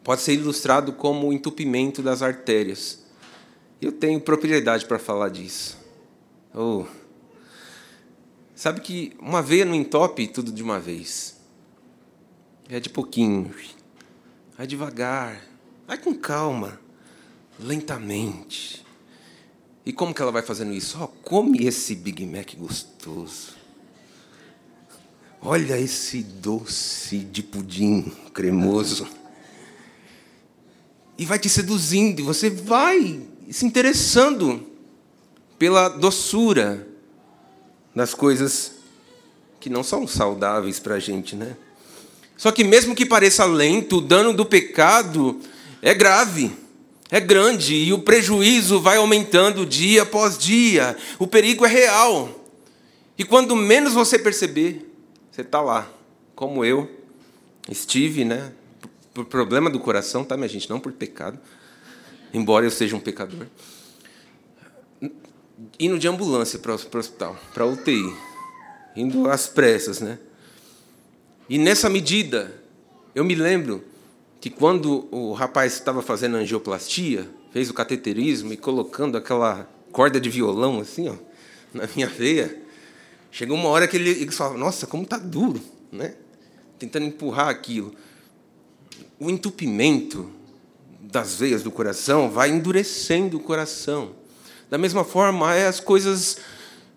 [0.03, 3.06] pode ser ilustrado como o entupimento das artérias.
[3.81, 5.77] Eu tenho propriedade para falar disso.
[6.53, 6.85] Oh.
[8.55, 11.39] Sabe que uma veia não entope tudo de uma vez.
[12.67, 13.53] É de pouquinho.
[14.57, 15.41] Vai devagar.
[15.85, 16.79] Vai com calma.
[17.59, 18.83] Lentamente.
[19.85, 20.97] E como que ela vai fazendo isso?
[21.01, 23.55] Oh, come esse Big Mac gostoso.
[25.39, 29.07] Olha esse doce de pudim cremoso.
[31.17, 34.65] E vai te seduzindo, e você vai se interessando
[35.57, 36.87] pela doçura
[37.95, 38.73] das coisas
[39.59, 41.55] que não são saudáveis para a gente, né?
[42.35, 45.39] Só que mesmo que pareça lento, o dano do pecado
[45.81, 46.55] é grave
[47.09, 50.95] é grande e o prejuízo vai aumentando dia após dia.
[51.17, 52.45] O perigo é real.
[53.17, 54.93] E quando menos você perceber,
[55.31, 55.89] você está lá,
[56.35, 56.89] como eu
[57.69, 58.51] estive, né?
[59.13, 60.69] Por problema do coração, tá, minha gente?
[60.69, 61.39] Não por pecado,
[62.33, 63.47] embora eu seja um pecador.
[65.79, 68.13] Indo de ambulância para o hospital, para a UTI,
[68.95, 70.19] indo às pressas, né?
[71.49, 72.53] E nessa medida,
[73.15, 73.83] eu me lembro
[74.39, 80.29] que quando o rapaz estava fazendo angioplastia, fez o cateterismo e colocando aquela corda de
[80.29, 81.15] violão assim, ó,
[81.73, 82.61] na minha veia,
[83.31, 86.15] chegou uma hora que ele, ele "Nossa, como tá duro", né?
[86.77, 87.95] Tentando empurrar aquilo.
[89.19, 90.31] O entupimento
[91.11, 94.11] das veias do coração vai endurecendo o coração.
[94.69, 96.37] Da mesma forma, é as coisas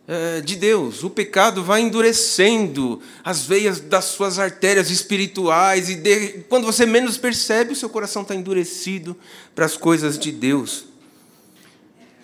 [0.09, 1.05] é, de Deus.
[1.05, 7.17] O pecado vai endurecendo as veias das suas artérias espirituais, e de, quando você menos
[7.17, 9.17] percebe, o seu coração está endurecido
[9.55, 10.87] para as coisas de Deus.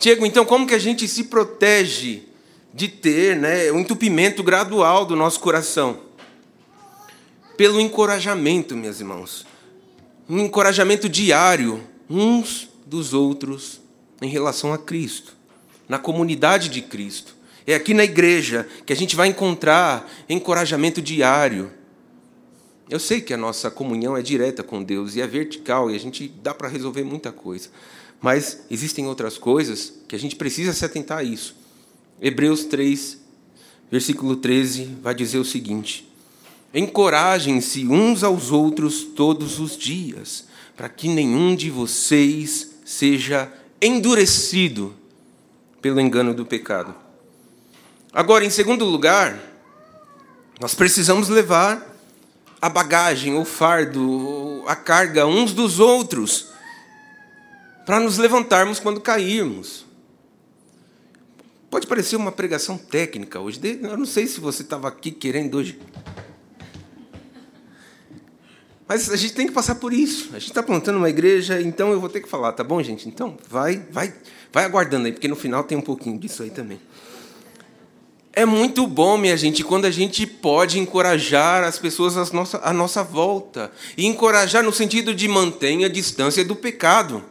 [0.01, 2.25] Diego, então, como que a gente se protege
[2.75, 6.01] de ter né, um entupimento gradual do nosso coração?
[7.57, 9.46] Pelo encorajamento, meus irmãos.
[10.29, 13.81] Um encorajamento diário, uns dos outros,
[14.21, 15.37] em relação a Cristo,
[15.89, 17.37] na comunidade de Cristo.
[17.67, 21.71] É aqui na igreja que a gente vai encontrar encorajamento diário.
[22.89, 25.99] Eu sei que a nossa comunhão é direta com Deus e é vertical e a
[25.99, 27.69] gente dá para resolver muita coisa.
[28.21, 31.57] Mas existem outras coisas que a gente precisa se atentar a isso.
[32.21, 33.19] Hebreus 3,
[33.91, 36.06] versículo 13, vai dizer o seguinte:
[36.75, 44.95] Encorajem-se uns aos outros todos os dias, para que nenhum de vocês seja endurecido
[45.81, 46.95] pelo engano do pecado.
[48.13, 49.39] Agora, em segundo lugar,
[50.61, 51.95] nós precisamos levar
[52.61, 56.49] a bagagem, o fardo, a carga uns dos outros,
[57.85, 59.85] para nos levantarmos quando cairmos.
[61.71, 63.61] Pode parecer uma pregação técnica hoje.
[63.83, 65.79] Eu não sei se você estava aqui querendo hoje.
[68.89, 70.29] Mas a gente tem que passar por isso.
[70.31, 73.09] A gente está plantando uma igreja, então eu vou ter que falar, tá bom, gente?
[73.09, 74.15] Então, vai, vai,
[74.53, 76.81] vai aguardando aí, porque no final tem um pouquinho disso aí também.
[78.33, 82.71] É muito bom, minha gente, quando a gente pode encorajar as pessoas à nossa, à
[82.71, 83.73] nossa volta.
[83.97, 87.25] E encorajar no sentido de manter a distância do pecado.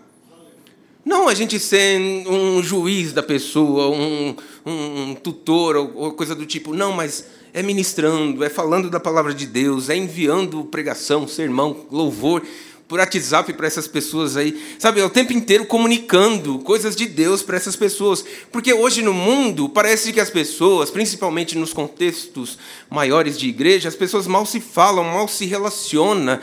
[1.05, 6.73] Não a gente ser um juiz da pessoa, um, um tutor ou, coisa do tipo.
[6.73, 7.25] Não, mas
[7.55, 12.43] é ministrando, é falando da palavra de Deus, é enviando pregação, sermão, louvor
[12.87, 17.41] por WhatsApp para essas pessoas aí, sabe, é o tempo inteiro comunicando coisas de Deus
[17.41, 22.59] para essas pessoas, porque hoje no mundo parece que as pessoas, principalmente nos contextos
[22.89, 26.39] maiores de igreja, as pessoas mal se falam, mal se relacionam.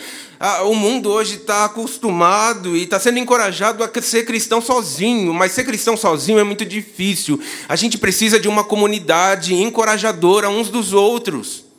[0.65, 5.63] O mundo hoje está acostumado e está sendo encorajado a ser cristão sozinho, mas ser
[5.63, 7.41] cristão sozinho é muito difícil.
[7.69, 11.72] A gente precisa de uma comunidade encorajadora uns dos outros.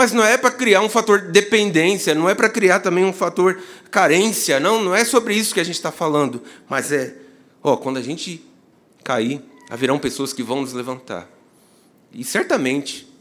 [0.00, 3.60] Mas não é para criar um fator dependência, não é para criar também um fator
[3.90, 6.42] carência, não, não é sobre isso que a gente está falando.
[6.66, 7.14] Mas é,
[7.62, 8.42] ó, quando a gente
[9.04, 11.28] cair, haverão pessoas que vão nos levantar.
[12.14, 13.14] E certamente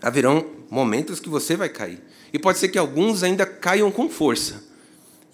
[0.00, 2.00] haverão momentos que você vai cair.
[2.32, 4.62] E pode ser que alguns ainda caiam com força.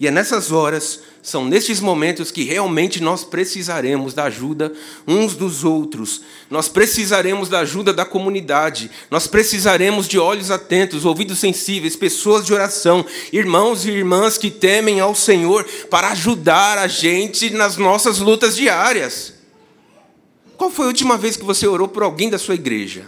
[0.01, 4.73] E é nessas horas, são nestes momentos que realmente nós precisaremos da ajuda
[5.07, 6.21] uns dos outros.
[6.49, 8.89] Nós precisaremos da ajuda da comunidade.
[9.11, 14.99] Nós precisaremos de olhos atentos, ouvidos sensíveis, pessoas de oração, irmãos e irmãs que temem
[14.99, 19.35] ao Senhor para ajudar a gente nas nossas lutas diárias.
[20.57, 23.05] Qual foi a última vez que você orou por alguém da sua igreja?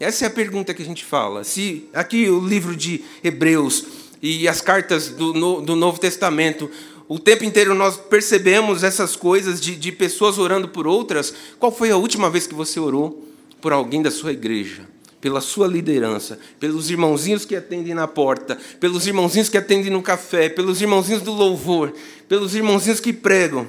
[0.00, 1.44] Essa é a pergunta que a gente fala.
[1.44, 6.70] Se aqui o livro de Hebreus e as cartas do, do Novo Testamento,
[7.08, 11.34] o tempo inteiro nós percebemos essas coisas de, de pessoas orando por outras.
[11.58, 13.28] Qual foi a última vez que você orou
[13.60, 14.88] por alguém da sua igreja?
[15.20, 20.48] Pela sua liderança, pelos irmãozinhos que atendem na porta, pelos irmãozinhos que atendem no café,
[20.48, 21.92] pelos irmãozinhos do louvor,
[22.28, 23.66] pelos irmãozinhos que pregam.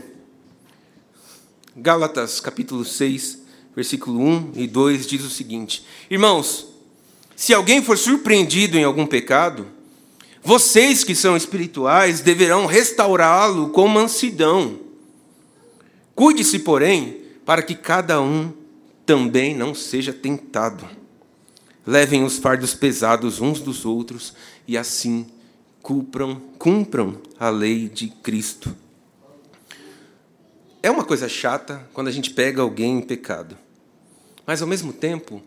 [1.76, 3.40] Gálatas capítulo 6,
[3.76, 6.68] versículo 1 e 2 diz o seguinte: Irmãos,
[7.36, 9.68] se alguém for surpreendido em algum pecado,
[10.44, 14.80] vocês que são espirituais deverão restaurá-lo com mansidão.
[16.14, 18.52] Cuide-se, porém, para que cada um
[19.06, 20.88] também não seja tentado.
[21.86, 24.34] Levem os fardos pesados uns dos outros
[24.68, 25.28] e assim
[25.82, 28.76] cumpram, cumpram a lei de Cristo.
[30.82, 33.58] É uma coisa chata quando a gente pega alguém em pecado,
[34.46, 35.42] mas ao mesmo tempo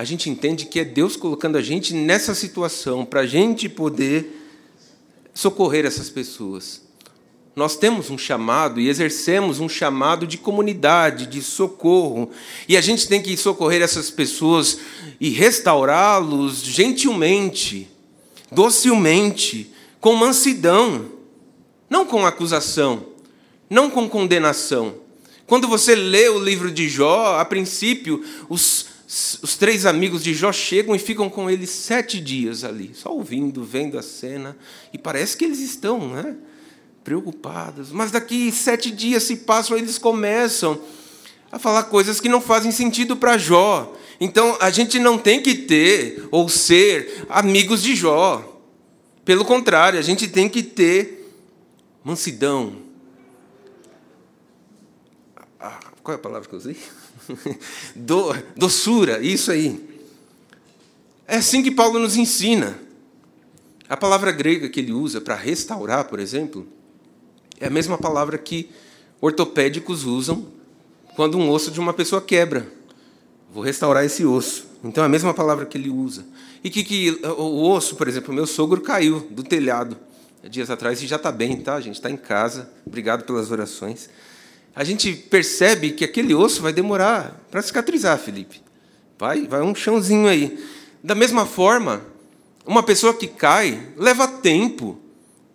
[0.00, 4.34] a gente entende que é Deus colocando a gente nessa situação para a gente poder
[5.34, 6.80] socorrer essas pessoas.
[7.54, 12.30] Nós temos um chamado e exercemos um chamado de comunidade, de socorro,
[12.66, 14.78] e a gente tem que socorrer essas pessoas
[15.20, 17.86] e restaurá-los gentilmente,
[18.50, 19.70] docilmente,
[20.00, 21.10] com mansidão,
[21.90, 23.04] não com acusação,
[23.68, 24.94] não com condenação.
[25.46, 28.88] Quando você lê o livro de Jó, a princípio, os
[29.42, 33.64] os três amigos de Jó chegam e ficam com ele sete dias ali, só ouvindo,
[33.64, 34.56] vendo a cena,
[34.92, 36.36] e parece que eles estão né,
[37.02, 37.90] preocupados.
[37.90, 40.80] Mas daqui sete dias se passam, eles começam
[41.50, 43.92] a falar coisas que não fazem sentido para Jó.
[44.20, 48.62] Então a gente não tem que ter ou ser amigos de Jó.
[49.24, 51.34] Pelo contrário, a gente tem que ter
[52.04, 52.76] mansidão.
[55.58, 56.76] Ah, qual é a palavra que eu usei?
[57.94, 59.88] Do, doçura, isso aí.
[61.26, 62.78] É assim que Paulo nos ensina.
[63.88, 66.66] A palavra grega que ele usa para restaurar, por exemplo,
[67.60, 68.70] é a mesma palavra que
[69.20, 70.46] ortopédicos usam
[71.16, 72.66] quando um osso de uma pessoa quebra.
[73.52, 74.66] Vou restaurar esse osso.
[74.82, 76.24] Então é a mesma palavra que ele usa.
[76.62, 79.96] E que, que o osso, por exemplo, meu sogro caiu do telhado
[80.48, 81.96] dias atrás e já está bem, tá, gente?
[81.96, 82.70] Está em casa.
[82.86, 84.08] Obrigado pelas orações
[84.74, 88.62] a gente percebe que aquele osso vai demorar para cicatrizar, Felipe.
[89.18, 90.58] Vai, vai um chãozinho aí.
[91.02, 92.02] Da mesma forma,
[92.64, 94.98] uma pessoa que cai leva tempo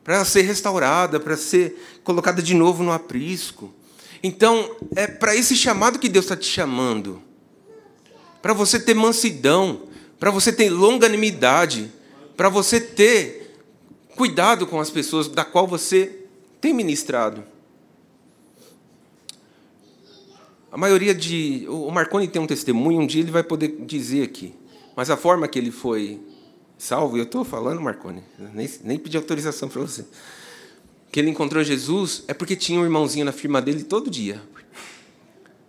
[0.04, 3.74] para ser restaurada, para ser colocada de novo no aprisco.
[4.22, 7.22] Então, é para esse chamado que Deus está te chamando.
[8.42, 9.84] Para você ter mansidão,
[10.20, 11.92] para você ter longanimidade,
[12.36, 13.56] para você ter
[14.16, 16.20] cuidado com as pessoas da qual você
[16.62, 17.44] tem ministrado.
[20.76, 21.66] A maioria de.
[21.70, 24.54] O Marconi tem um testemunho, um dia ele vai poder dizer aqui.
[24.94, 26.20] Mas a forma que ele foi
[26.78, 28.22] salvo, eu estou falando, Marconi,
[28.54, 30.06] nem, nem pedi autorização para você.
[31.14, 34.42] Que ele encontrou Jesus é porque tinha um irmãozinho na firma dele todo dia,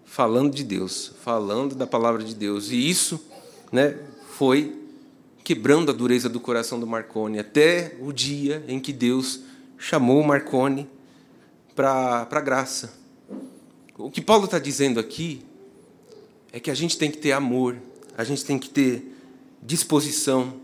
[0.04, 2.72] falando de Deus, falando da palavra de Deus.
[2.72, 3.24] E isso
[3.70, 3.96] né,
[4.30, 4.74] foi
[5.44, 9.42] quebrando a dureza do coração do Marconi, até o dia em que Deus
[9.78, 10.90] chamou o Marconi
[11.76, 13.05] para a graça.
[13.98, 15.42] O que Paulo está dizendo aqui
[16.52, 17.76] é que a gente tem que ter amor,
[18.16, 19.14] a gente tem que ter
[19.62, 20.60] disposição,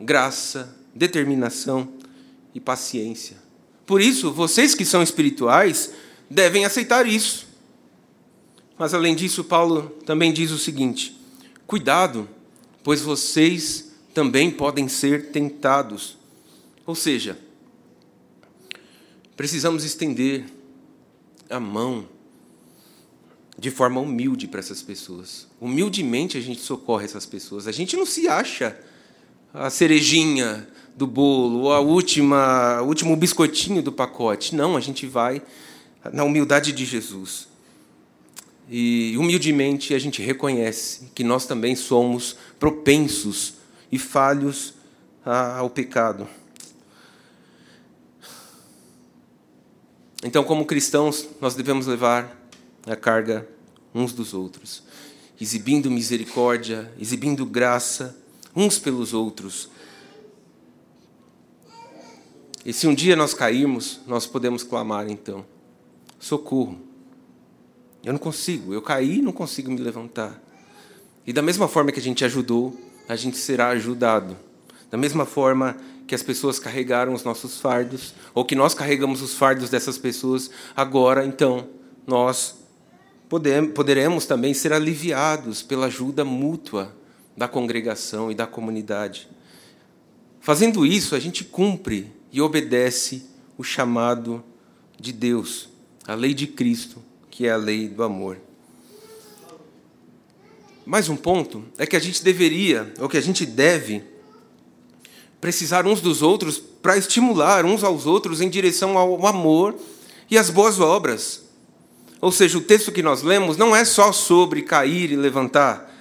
[0.00, 1.88] graça, determinação
[2.54, 3.36] e paciência.
[3.84, 5.92] Por isso, vocês que são espirituais,
[6.30, 7.46] devem aceitar isso.
[8.78, 11.20] Mas além disso, Paulo também diz o seguinte:
[11.66, 12.28] cuidado,
[12.84, 16.16] pois vocês também podem ser tentados.
[16.86, 17.36] Ou seja,
[19.36, 20.44] precisamos estender
[21.50, 22.15] a mão
[23.58, 25.46] de forma humilde para essas pessoas.
[25.60, 27.66] Humildemente a gente socorre essas pessoas.
[27.66, 28.78] A gente não se acha
[29.52, 34.54] a cerejinha do bolo, ou a última, o último biscoitinho do pacote.
[34.54, 35.42] Não, a gente vai
[36.12, 37.48] na humildade de Jesus.
[38.68, 43.54] E humildemente a gente reconhece que nós também somos propensos
[43.90, 44.74] e falhos
[45.24, 46.28] ao pecado.
[50.24, 52.45] Então, como cristãos, nós devemos levar
[52.86, 53.48] a carga
[53.94, 54.82] uns dos outros,
[55.40, 58.16] exibindo misericórdia, exibindo graça
[58.54, 59.68] uns pelos outros.
[62.64, 65.44] E se um dia nós cairmos, nós podemos clamar então:
[66.18, 66.80] socorro.
[68.04, 70.40] Eu não consigo, eu caí não consigo me levantar.
[71.26, 74.36] E da mesma forma que a gente ajudou, a gente será ajudado.
[74.90, 75.76] Da mesma forma
[76.06, 80.50] que as pessoas carregaram os nossos fardos, ou que nós carregamos os fardos dessas pessoas,
[80.76, 81.68] agora então
[82.06, 82.54] nós
[83.28, 86.94] poderemos também ser aliviados pela ajuda mútua
[87.36, 89.28] da congregação e da comunidade.
[90.40, 93.26] Fazendo isso, a gente cumpre e obedece
[93.58, 94.44] o chamado
[94.98, 95.68] de Deus,
[96.06, 98.38] a lei de Cristo, que é a lei do amor.
[100.84, 104.04] Mais um ponto é que a gente deveria, ou que a gente deve,
[105.40, 109.74] precisar uns dos outros para estimular uns aos outros em direção ao amor
[110.30, 111.45] e às boas obras.
[112.20, 115.92] Ou seja, o texto que nós lemos não é só sobre cair e levantar.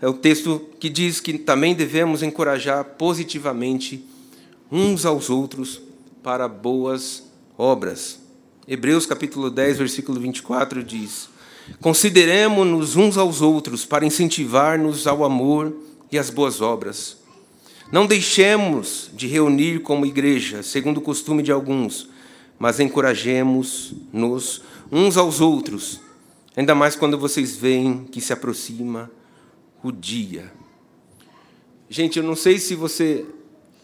[0.00, 4.04] É o texto que diz que também devemos encorajar positivamente
[4.70, 5.80] uns aos outros
[6.22, 7.24] para boas
[7.58, 8.18] obras.
[8.66, 11.28] Hebreus capítulo 10, versículo 24 diz:
[11.80, 15.74] Consideremos-nos uns aos outros para incentivar-nos ao amor
[16.10, 17.18] e às boas obras.
[17.92, 22.08] Não deixemos de reunir como igreja, segundo o costume de alguns,
[22.58, 26.00] mas encorajemos-nos uns aos outros,
[26.56, 29.10] ainda mais quando vocês veem que se aproxima
[29.82, 30.52] o dia.
[31.88, 33.26] Gente, eu não sei se você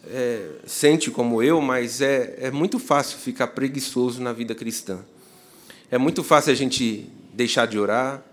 [0.05, 4.99] é, sente como eu, mas é, é muito fácil ficar preguiçoso na vida cristã.
[5.89, 8.23] É muito fácil a gente deixar de orar,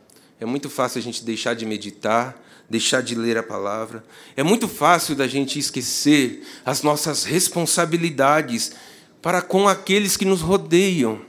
[0.41, 4.05] é muito fácil a gente deixar de meditar, deixar de ler a palavra.
[4.37, 8.73] É muito fácil da gente esquecer as nossas responsabilidades
[9.23, 11.21] para com aqueles que nos rodeiam.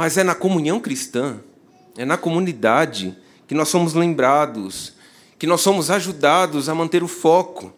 [0.00, 1.40] Mas é na comunhão cristã,
[1.94, 3.14] é na comunidade
[3.46, 4.94] que nós somos lembrados,
[5.38, 7.70] que nós somos ajudados a manter o foco,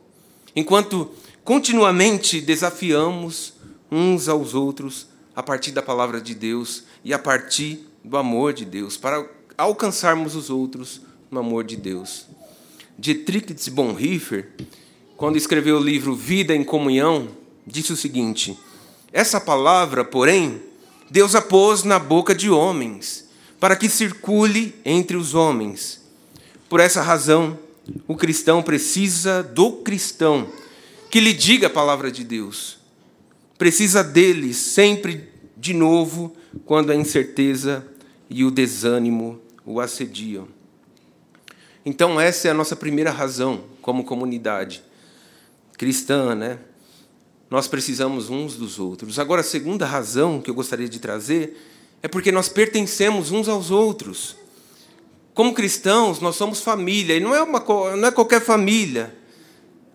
[0.54, 1.10] enquanto
[1.42, 3.54] continuamente desafiamos
[3.90, 8.66] uns aos outros a partir da palavra de Deus e a partir do amor de
[8.66, 9.28] Deus, para
[9.58, 12.26] alcançarmos os outros no amor de Deus.
[12.96, 14.48] Dietrich Bonhoeffer,
[15.16, 17.30] quando escreveu o livro Vida em Comunhão,
[17.66, 18.56] disse o seguinte:
[19.12, 20.70] essa palavra, porém,
[21.12, 23.28] Deus a pôs na boca de homens,
[23.60, 26.00] para que circule entre os homens.
[26.70, 27.58] Por essa razão,
[28.08, 30.48] o cristão precisa do cristão
[31.10, 32.78] que lhe diga a palavra de Deus.
[33.58, 36.34] Precisa dele sempre de novo
[36.64, 37.86] quando a incerteza
[38.30, 40.48] e o desânimo o assediam.
[41.84, 44.82] Então, essa é a nossa primeira razão como comunidade
[45.76, 46.58] cristã, né?
[47.52, 49.18] Nós precisamos uns dos outros.
[49.18, 51.54] Agora, a segunda razão que eu gostaria de trazer
[52.02, 54.34] é porque nós pertencemos uns aos outros.
[55.34, 57.62] Como cristãos, nós somos família, e não é, uma,
[57.94, 59.14] não é qualquer família.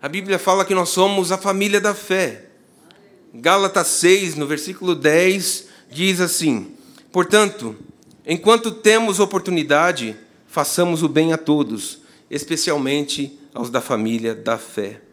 [0.00, 2.44] A Bíblia fala que nós somos a família da fé.
[3.34, 6.76] Gálatas 6, no versículo 10, diz assim:
[7.10, 7.74] Portanto,
[8.24, 10.16] enquanto temos oportunidade,
[10.46, 15.07] façamos o bem a todos, especialmente aos da família da fé.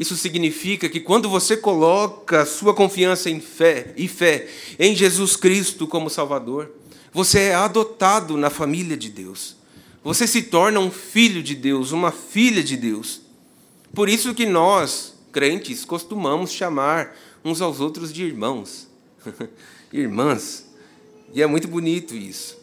[0.00, 4.48] Isso significa que quando você coloca sua confiança em fé e fé
[4.78, 6.70] em Jesus Cristo como Salvador,
[7.12, 9.56] você é adotado na família de Deus.
[10.02, 13.20] Você se torna um filho de Deus, uma filha de Deus.
[13.92, 17.14] Por isso que nós, crentes, costumamos chamar
[17.44, 18.88] uns aos outros de irmãos,
[19.92, 20.64] irmãs.
[21.34, 22.56] E é muito bonito isso.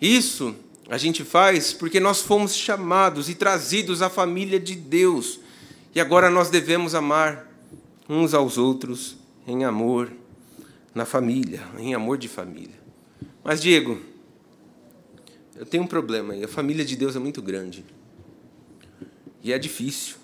[0.00, 0.52] Isso
[0.90, 5.38] a gente faz porque nós fomos chamados e trazidos à família de Deus
[5.94, 7.46] e agora nós devemos amar
[8.08, 9.16] uns aos outros
[9.46, 10.10] em amor
[10.94, 12.80] na família, em amor de família.
[13.44, 13.98] Mas, Diego,
[15.56, 16.44] eu tenho um problema aí.
[16.44, 17.84] A família de Deus é muito grande.
[19.42, 20.16] E é difícil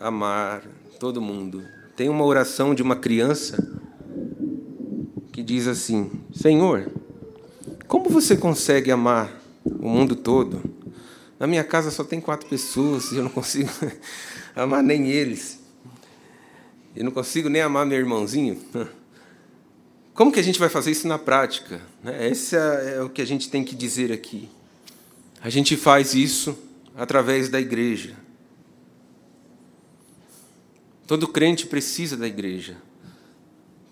[0.00, 0.62] amar
[0.98, 1.64] todo mundo.
[1.96, 3.56] Tem uma oração de uma criança
[5.32, 6.90] que diz assim: Senhor,
[7.86, 9.32] Como você consegue amar
[9.64, 10.62] o mundo todo?
[11.38, 13.70] Na minha casa só tem quatro pessoas e eu não consigo
[14.62, 15.60] amar nem eles.
[16.94, 18.60] Eu não consigo nem amar meu irmãozinho.
[20.12, 21.80] Como que a gente vai fazer isso na prática?
[22.02, 22.28] Né?
[22.28, 24.48] Esse é, é o que a gente tem que dizer aqui.
[25.40, 26.58] A gente faz isso
[26.96, 28.16] através da igreja.
[31.06, 32.76] Todo crente precisa da igreja.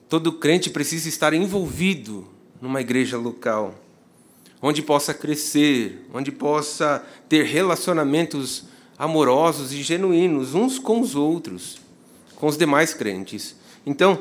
[0.08, 2.26] Todo crente precisa estar envolvido
[2.60, 3.74] numa igreja local,
[4.60, 8.64] onde possa crescer, onde possa ter relacionamentos
[8.98, 11.78] amorosos e genuínos uns com os outros,
[12.36, 13.54] com os demais crentes.
[13.84, 14.18] Então,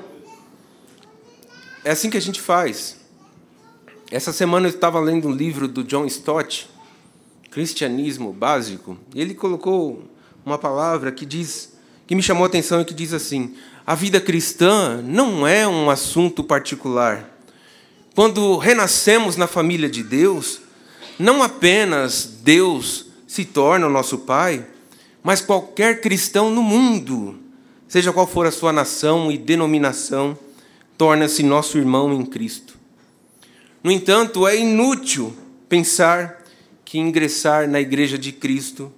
[1.83, 2.97] é assim que a gente faz.
[4.11, 6.69] Essa semana eu estava lendo um livro do John Stott,
[7.49, 10.03] Cristianismo Básico, e ele colocou
[10.45, 11.73] uma palavra que diz
[12.05, 15.89] que me chamou a atenção e que diz assim: a vida cristã não é um
[15.89, 17.31] assunto particular.
[18.13, 20.61] Quando renascemos na família de Deus,
[21.19, 23.04] não apenas Deus
[23.35, 24.65] se torna o nosso Pai,
[25.21, 27.37] mas qualquer cristão no mundo,
[27.85, 30.37] seja qual for a sua nação e denominação,
[30.97, 32.77] torna-se nosso irmão em Cristo.
[33.83, 35.35] No entanto, é inútil
[35.67, 36.45] pensar
[36.85, 38.89] que ingressar na igreja de Cristo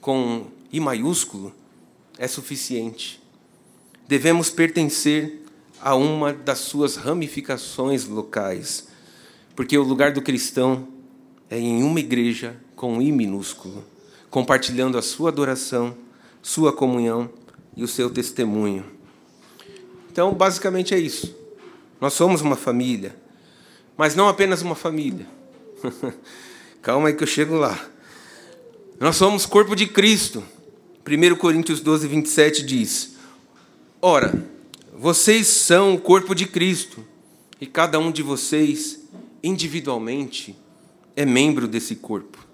[0.00, 1.52] com I maiúsculo
[2.16, 3.20] é suficiente.
[4.08, 5.42] Devemos pertencer
[5.82, 8.88] a uma das suas ramificações locais,
[9.54, 10.88] porque o lugar do cristão
[11.50, 13.82] é em uma igreja com I minúsculo,
[14.30, 15.96] compartilhando a sua adoração,
[16.42, 17.30] sua comunhão
[17.74, 18.84] e o seu testemunho.
[20.12, 21.34] Então, basicamente é isso.
[22.00, 23.16] Nós somos uma família,
[23.96, 25.26] mas não apenas uma família.
[26.82, 27.78] Calma aí que eu chego lá.
[29.00, 30.42] Nós somos corpo de Cristo.
[31.06, 33.16] 1 Coríntios 12, 27 diz:
[34.00, 34.46] Ora,
[34.96, 37.04] vocês são o corpo de Cristo,
[37.60, 39.00] e cada um de vocês,
[39.42, 40.56] individualmente,
[41.14, 42.45] é membro desse corpo.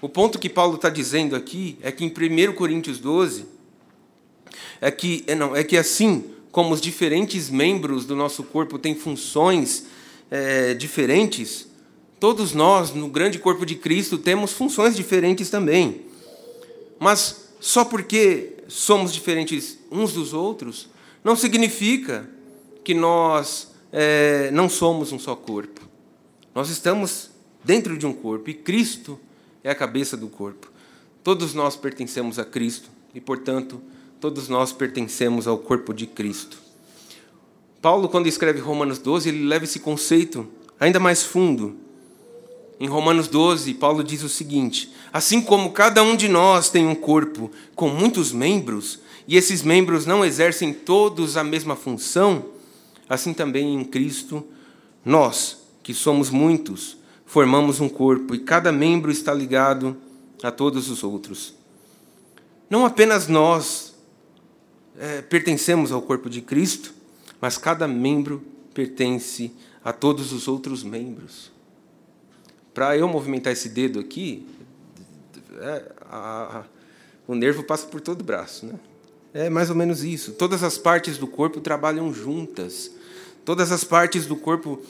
[0.00, 3.44] O ponto que Paulo está dizendo aqui é que em 1 Coríntios 12,
[4.80, 8.94] é que, é, não, é que assim como os diferentes membros do nosso corpo têm
[8.94, 9.86] funções
[10.30, 11.70] é, diferentes,
[12.20, 16.02] Todos nós, no grande corpo de Cristo, temos funções diferentes também.
[16.98, 20.90] Mas só porque somos diferentes uns dos outros,
[21.24, 22.28] não significa
[22.84, 25.80] que nós é, não somos um só corpo.
[26.54, 27.30] Nós estamos
[27.64, 29.18] dentro de um corpo e Cristo
[29.62, 30.70] é a cabeça do corpo.
[31.22, 33.80] Todos nós pertencemos a Cristo e, portanto,
[34.20, 36.58] todos nós pertencemos ao corpo de Cristo.
[37.80, 41.76] Paulo, quando escreve Romanos 12, ele leva esse conceito ainda mais fundo
[42.80, 46.94] em Romanos 12, Paulo diz o seguinte: Assim como cada um de nós tem um
[46.94, 52.46] corpo com muitos membros, e esses membros não exercem todos a mesma função,
[53.06, 54.42] assim também em Cristo,
[55.04, 56.96] nós, que somos muitos,
[57.30, 59.96] formamos um corpo e cada membro está ligado
[60.42, 61.54] a todos os outros.
[62.68, 63.94] Não apenas nós
[64.98, 66.92] é, pertencemos ao corpo de Cristo,
[67.40, 68.42] mas cada membro
[68.74, 69.52] pertence
[69.84, 71.52] a todos os outros membros.
[72.74, 74.44] Para eu movimentar esse dedo aqui,
[75.60, 76.16] é, a,
[76.58, 76.64] a,
[77.28, 78.66] o nervo passa por todo o braço.
[78.66, 78.74] Né?
[79.32, 80.32] É mais ou menos isso.
[80.32, 82.90] Todas as partes do corpo trabalham juntas.
[83.44, 84.82] Todas as partes do corpo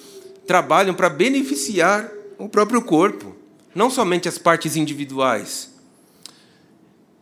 [0.46, 2.10] trabalham para beneficiar
[2.44, 3.36] o próprio corpo,
[3.74, 5.74] não somente as partes individuais.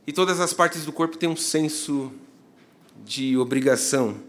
[0.06, 2.10] E todas as partes do corpo têm um senso
[3.04, 4.28] de obrigação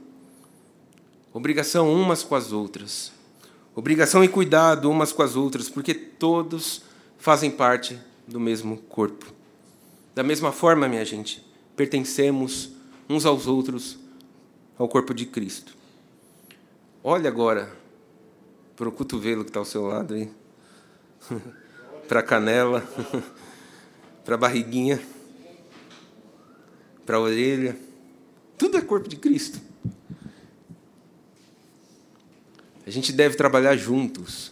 [1.33, 3.11] obrigação umas com as outras.
[3.75, 6.81] Obrigação e cuidado umas com as outras, porque todos
[7.17, 7.97] fazem parte
[8.27, 9.31] do mesmo corpo.
[10.13, 11.45] Da mesma forma, minha gente,
[11.75, 12.71] pertencemos
[13.07, 13.97] uns aos outros
[14.77, 15.75] ao corpo de Cristo.
[17.03, 17.71] Olha agora
[18.75, 20.29] para o cotovelo que está ao seu lado aí,
[22.07, 22.84] para a canela,
[24.26, 25.01] para a barriguinha,
[27.06, 27.77] para a orelha.
[28.57, 29.60] Tudo é corpo de Cristo.
[32.85, 34.51] A gente deve trabalhar juntos.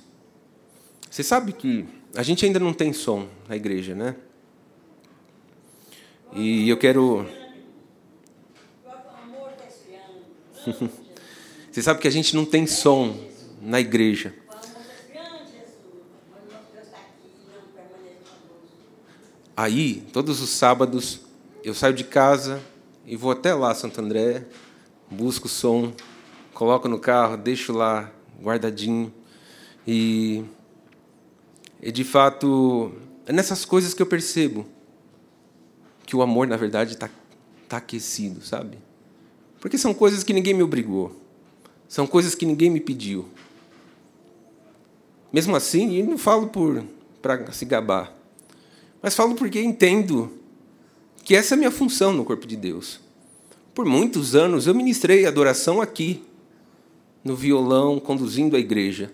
[1.10, 1.86] Você sabe que
[2.16, 4.16] a gente ainda não tem som na igreja, né?
[6.34, 7.28] E eu quero.
[11.72, 13.16] Você sabe que a gente não tem som
[13.62, 14.34] na igreja.
[19.60, 21.22] Aí, todos os sábados,
[21.64, 22.62] eu saio de casa
[23.08, 24.46] e vou até lá, Santo André,
[25.10, 25.92] busco o som,
[26.54, 29.12] coloco no carro, deixo lá guardadinho.
[29.88, 30.44] E,
[31.82, 32.92] e de fato,
[33.26, 34.64] é nessas coisas que eu percebo
[36.06, 37.10] que o amor, na verdade, está
[37.68, 38.78] tá aquecido, sabe?
[39.60, 41.20] Porque são coisas que ninguém me obrigou,
[41.90, 43.28] são coisas que ninguém me pediu.
[45.34, 46.84] Mesmo assim, e não falo por
[47.24, 48.17] para se gabar,
[49.02, 50.32] mas falo porque entendo
[51.24, 53.00] que essa é a minha função no corpo de Deus.
[53.74, 56.24] Por muitos anos eu ministrei adoração aqui,
[57.24, 59.12] no violão, conduzindo a igreja.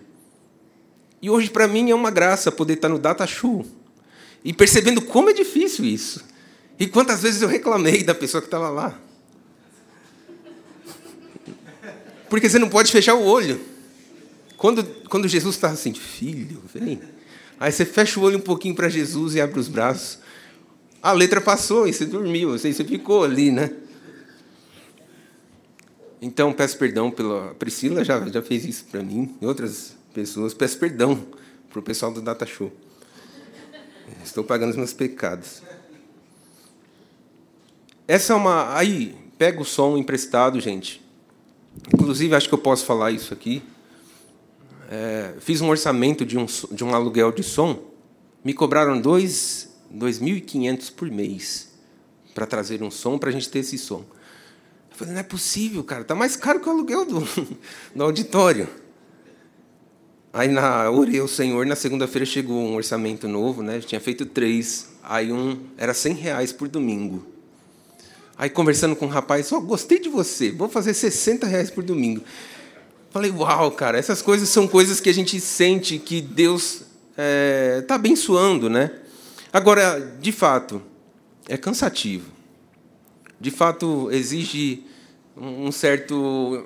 [1.20, 3.66] E hoje, para mim, é uma graça poder estar no Data Show
[4.44, 6.24] e percebendo como é difícil isso.
[6.78, 9.00] E quantas vezes eu reclamei da pessoa que estava lá.
[12.28, 13.60] Porque você não pode fechar o olho.
[14.56, 17.00] Quando, quando Jesus está assim, filho, vem.
[17.58, 20.18] Aí você fecha o olho um pouquinho para Jesus e abre os braços.
[21.02, 23.70] A letra passou e você dormiu, você ficou ali, né?
[26.20, 27.54] Então, peço perdão pela.
[27.54, 30.54] Priscila já, já fez isso para mim e outras pessoas.
[30.54, 31.22] Peço perdão
[31.68, 32.72] para o pessoal do Data Show.
[34.24, 35.62] Estou pagando os meus pecados.
[38.08, 38.74] Essa é uma.
[38.74, 41.04] Aí, pega o som emprestado, gente.
[41.92, 43.62] Inclusive, acho que eu posso falar isso aqui.
[44.90, 47.82] É, fiz um orçamento de um, de um aluguel de som.
[48.44, 51.72] Me cobraram dois 2.500 por mês
[52.34, 54.04] para trazer um som, para a gente ter esse som.
[54.90, 57.20] Eu falei, não é possível, cara, está mais caro que o aluguel do,
[57.94, 58.68] do auditório.
[60.32, 63.76] Aí na orei o Senhor, na segunda-feira chegou um orçamento novo, né?
[63.76, 67.24] Eu tinha feito três, aí um era 100 reais por domingo.
[68.36, 71.84] Aí conversando com um rapaz, ó, oh, gostei de você, vou fazer 60 reais por
[71.84, 72.24] domingo.
[73.14, 76.84] Falei, uau, cara, essas coisas são coisas que a gente sente que Deus está
[77.16, 78.90] é, tá abençoando, né?
[79.52, 80.82] Agora, de fato,
[81.48, 82.28] é cansativo.
[83.38, 84.82] De fato, exige
[85.36, 86.64] um certo,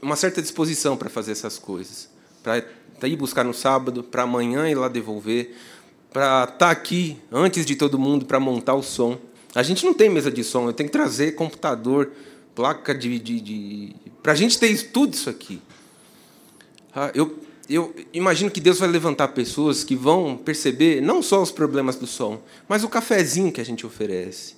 [0.00, 2.08] uma certa disposição para fazer essas coisas.
[2.40, 2.62] Para
[3.08, 5.56] ir buscar no sábado, para amanhã ir lá devolver,
[6.12, 9.18] para estar tá aqui antes de todo mundo para montar o som.
[9.52, 12.12] A gente não tem mesa de som, eu tenho que trazer computador,
[12.54, 13.18] placa de.
[13.18, 13.96] de, de...
[14.22, 15.60] para a gente ter tudo isso aqui.
[16.94, 21.50] Ah, eu eu imagino que Deus vai levantar pessoas que vão perceber não só os
[21.50, 24.54] problemas do som, mas o cafezinho que a gente oferece.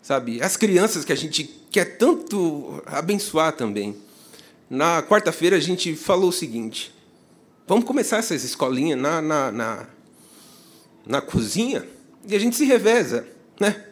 [0.00, 0.40] Sabe?
[0.42, 3.96] As crianças que a gente quer tanto abençoar também.
[4.68, 6.94] Na quarta-feira a gente falou o seguinte:
[7.66, 9.86] vamos começar essas escolinhas na, na, na,
[11.06, 11.84] na cozinha
[12.26, 13.26] e a gente se reveza.
[13.58, 13.84] Né?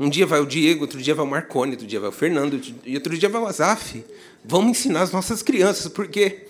[0.00, 2.58] Um dia vai o Diego, outro dia vai o Marconi, outro dia vai o Fernando,
[2.86, 4.02] e outro dia vai o Azaf.
[4.42, 6.46] Vamos ensinar as nossas crianças, porque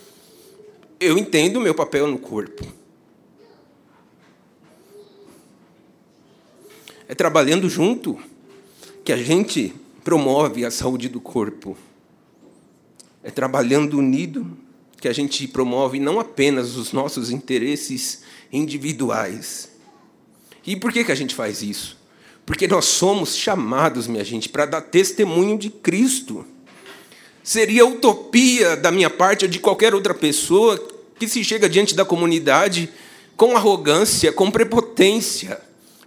[1.01, 2.65] eu entendo o meu papel no corpo.
[7.09, 8.17] É trabalhando junto
[9.03, 9.75] que a gente
[10.05, 11.77] promove a saúde do corpo.
[13.21, 14.57] É trabalhando unido
[15.01, 18.23] que a gente promove não apenas os nossos interesses
[18.53, 19.73] individuais.
[20.65, 22.00] E por que, que a gente faz isso?
[22.51, 26.45] Porque nós somos chamados, minha gente, para dar testemunho de Cristo.
[27.45, 30.77] Seria utopia da minha parte ou de qualquer outra pessoa
[31.17, 32.91] que se chega diante da comunidade
[33.37, 35.61] com arrogância, com prepotência.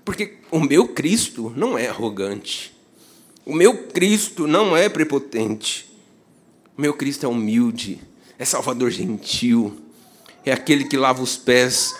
[0.04, 2.76] Porque o meu Cristo não é arrogante.
[3.46, 5.90] O meu Cristo não é prepotente.
[6.78, 8.02] O meu Cristo é humilde,
[8.38, 9.78] é salvador gentil,
[10.46, 11.96] é aquele que lava os pés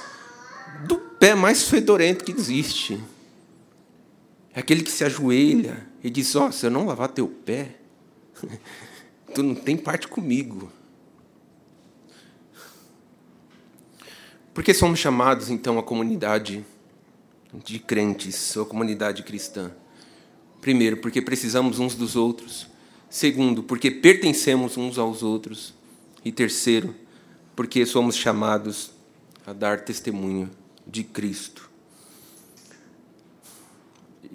[0.86, 3.00] do pé mais fedorento que existe.
[4.54, 7.76] É aquele que se ajoelha e diz: Ó, oh, se eu não lavar teu pé,
[9.34, 10.72] tu não tem parte comigo.
[14.54, 16.64] Por que somos chamados, então, a comunidade
[17.66, 19.72] de crentes, ou comunidade cristã?
[20.62, 22.68] Primeiro, porque precisamos uns dos outros.
[23.10, 25.74] Segundo, porque pertencemos uns aos outros.
[26.24, 26.96] E terceiro,
[27.56, 28.92] porque somos chamados
[29.46, 30.50] a dar testemunho
[30.86, 31.73] de Cristo.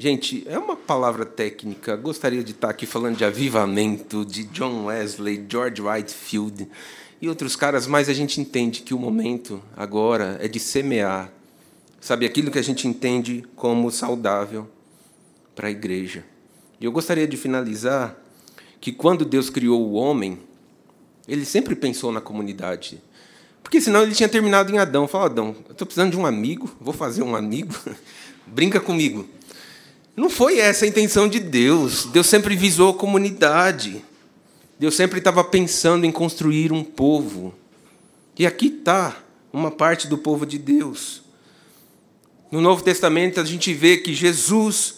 [0.00, 1.96] Gente, é uma palavra técnica.
[1.96, 6.68] Gostaria de estar aqui falando de avivamento, de John Wesley, George Whitefield
[7.20, 11.32] e outros caras, mas a gente entende que o momento agora é de semear,
[12.00, 14.70] sabe, aquilo que a gente entende como saudável
[15.56, 16.24] para a igreja.
[16.80, 18.16] E eu gostaria de finalizar
[18.80, 20.38] que quando Deus criou o homem,
[21.26, 23.02] ele sempre pensou na comunidade.
[23.64, 25.08] Porque senão ele tinha terminado em Adão.
[25.08, 27.74] Fala, Adão, eu estou precisando de um amigo, vou fazer um amigo,
[28.46, 29.28] brinca comigo.
[30.18, 32.06] Não foi essa a intenção de Deus.
[32.06, 34.04] Deus sempre visou a comunidade.
[34.76, 37.54] Deus sempre estava pensando em construir um povo.
[38.36, 39.16] E aqui está
[39.52, 41.22] uma parte do povo de Deus.
[42.50, 44.96] No Novo Testamento, a gente vê que Jesus,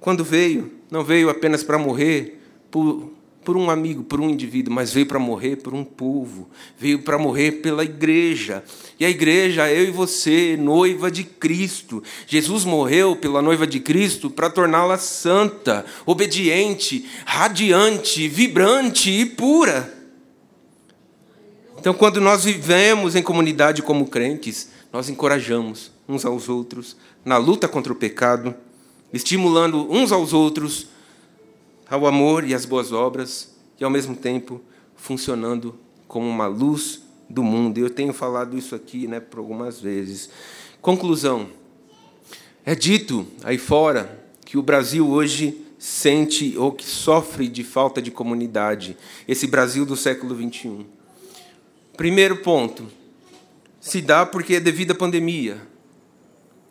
[0.00, 3.12] quando veio, não veio apenas para morrer por
[3.46, 7.16] por um amigo, por um indivíduo, mas veio para morrer por um povo, veio para
[7.16, 8.64] morrer pela igreja.
[8.98, 12.02] E a igreja, eu e você, noiva de Cristo.
[12.26, 19.94] Jesus morreu pela noiva de Cristo para torná-la santa, obediente, radiante, vibrante e pura.
[21.78, 27.68] Então, quando nós vivemos em comunidade como crentes, nós encorajamos uns aos outros na luta
[27.68, 28.56] contra o pecado,
[29.12, 30.95] estimulando uns aos outros
[31.88, 34.60] ao amor e às boas obras, e ao mesmo tempo
[34.96, 35.74] funcionando
[36.08, 37.78] como uma luz do mundo.
[37.78, 40.30] Eu tenho falado isso aqui né, por algumas vezes.
[40.80, 41.48] Conclusão:
[42.64, 48.10] é dito aí fora que o Brasil hoje sente ou que sofre de falta de
[48.10, 48.96] comunidade,
[49.28, 50.86] esse Brasil do século XXI.
[51.96, 52.86] Primeiro ponto,
[53.80, 55.60] se dá porque é devido à pandemia.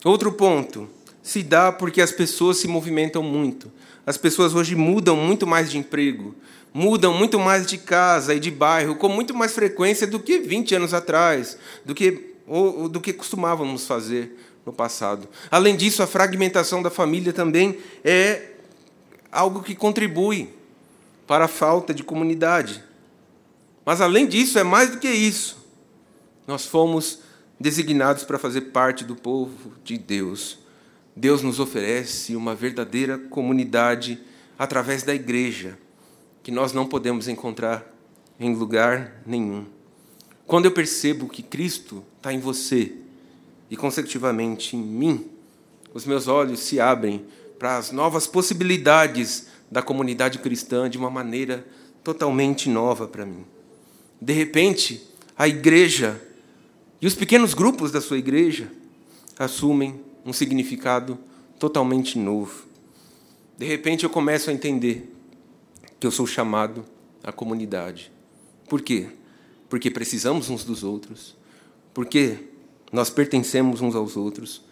[0.03, 0.89] Outro ponto,
[1.25, 3.71] se dá porque as pessoas se movimentam muito.
[4.05, 6.35] As pessoas hoje mudam muito mais de emprego,
[6.71, 10.75] mudam muito mais de casa e de bairro com muito mais frequência do que 20
[10.75, 15.27] anos atrás, do que ou, do que costumávamos fazer no passado.
[15.49, 18.51] Além disso, a fragmentação da família também é
[19.31, 20.53] algo que contribui
[21.25, 22.83] para a falta de comunidade.
[23.83, 25.57] Mas além disso, é mais do que isso.
[26.45, 27.17] Nós fomos
[27.59, 30.63] designados para fazer parte do povo de Deus.
[31.15, 34.19] Deus nos oferece uma verdadeira comunidade
[34.59, 35.77] através da igreja,
[36.43, 37.89] que nós não podemos encontrar
[38.39, 39.65] em lugar nenhum.
[40.45, 42.93] Quando eu percebo que Cristo está em você
[43.69, 45.25] e, consecutivamente, em mim,
[45.93, 47.25] os meus olhos se abrem
[47.57, 51.65] para as novas possibilidades da comunidade cristã de uma maneira
[52.03, 53.45] totalmente nova para mim.
[54.21, 55.01] De repente,
[55.37, 56.21] a igreja
[57.01, 58.71] e os pequenos grupos da sua igreja
[59.39, 61.19] assumem um significado
[61.59, 62.65] totalmente novo.
[63.57, 65.13] De repente, eu começo a entender
[65.99, 66.83] que eu sou chamado
[67.23, 68.11] à comunidade.
[68.67, 69.07] Por quê?
[69.69, 71.37] Porque precisamos uns dos outros.
[71.93, 72.37] Porque
[72.91, 74.63] nós pertencemos uns aos outros.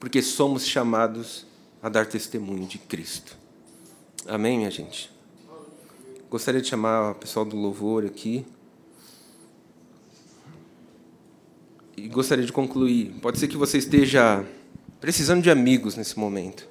[0.00, 1.46] Porque somos chamados
[1.82, 3.36] a dar testemunho de Cristo.
[4.26, 5.10] Amém, minha gente?
[6.30, 8.44] Gostaria de chamar o pessoal do louvor aqui.
[11.96, 13.14] E gostaria de concluir.
[13.20, 14.44] Pode ser que você esteja
[15.02, 16.66] precisando de amigos nesse momento.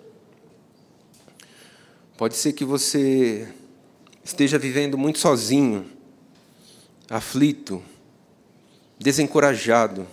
[2.17, 3.47] Pode ser que você
[4.23, 5.85] esteja vivendo muito sozinho,
[7.07, 7.83] aflito,
[8.97, 10.07] desencorajado,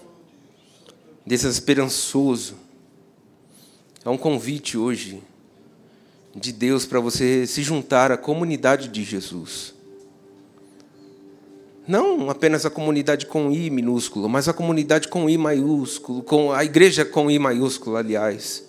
[1.24, 2.68] desesperançoso
[4.04, 5.22] Há um convite hoje
[6.34, 9.74] de Deus para você se juntar à comunidade de Jesus.
[11.88, 16.62] Não apenas a comunidade com I minúsculo, mas a comunidade com I maiúsculo, com a
[16.62, 18.62] igreja com I maiúsculo, aliás.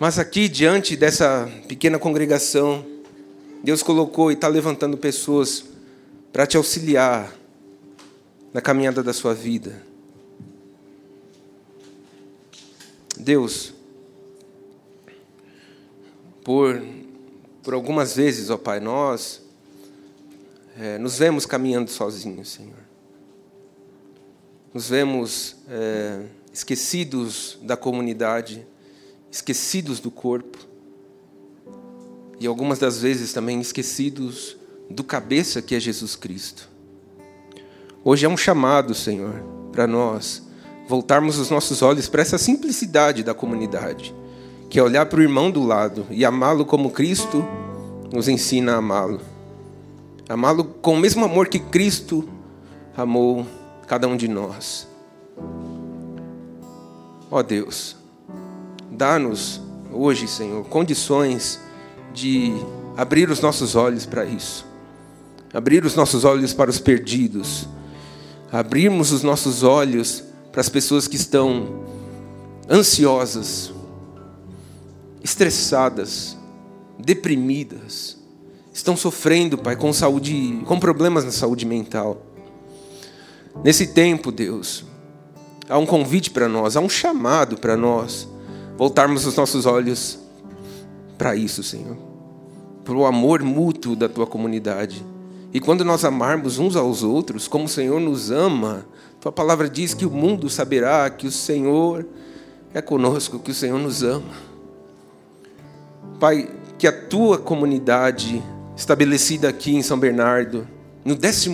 [0.00, 2.84] Mas aqui, diante dessa pequena congregação,
[3.62, 5.64] Deus colocou e está levantando pessoas
[6.32, 7.32] para te auxiliar
[8.52, 9.80] na caminhada da sua vida.
[13.16, 13.72] Deus,
[16.42, 16.82] por,
[17.62, 19.40] por algumas vezes, ó Pai, nós
[20.78, 22.78] é, nos vemos caminhando sozinhos, Senhor.
[24.72, 26.22] Nos vemos é,
[26.52, 28.66] esquecidos da comunidade,
[29.30, 30.58] esquecidos do corpo,
[32.40, 34.56] e algumas das vezes também esquecidos
[34.90, 36.68] do cabeça que é Jesus Cristo.
[38.02, 40.42] Hoje é um chamado, Senhor, para nós
[40.88, 44.14] voltarmos os nossos olhos para essa simplicidade da comunidade,
[44.68, 47.44] que é olhar para o irmão do lado e amá-lo como Cristo
[48.12, 49.31] nos ensina a amá-lo.
[50.28, 52.28] Amá-lo com o mesmo amor que Cristo
[52.96, 53.46] amou
[53.86, 54.86] cada um de nós.
[57.30, 57.96] Ó oh Deus,
[58.90, 61.60] dá-nos hoje, Senhor, condições
[62.12, 62.52] de
[62.96, 64.66] abrir os nossos olhos para isso.
[65.52, 67.68] Abrir os nossos olhos para os perdidos.
[68.50, 71.82] Abrirmos os nossos olhos para as pessoas que estão
[72.70, 73.72] ansiosas,
[75.22, 76.36] estressadas,
[76.98, 78.21] deprimidas,
[78.72, 82.22] estão sofrendo, Pai, com saúde, com problemas na saúde mental.
[83.62, 84.84] Nesse tempo, Deus,
[85.68, 88.26] há um convite para nós, há um chamado para nós
[88.76, 90.18] voltarmos os nossos olhos
[91.18, 91.96] para isso, Senhor,
[92.84, 95.04] para o amor mútuo da tua comunidade.
[95.52, 98.86] E quando nós amarmos uns aos outros, como o Senhor nos ama,
[99.20, 102.06] tua palavra diz que o mundo saberá que o Senhor
[102.72, 104.32] é conosco, que o Senhor nos ama.
[106.18, 108.42] Pai, que a tua comunidade
[108.76, 110.66] estabelecida aqui em São Bernardo,
[111.04, 111.50] no 12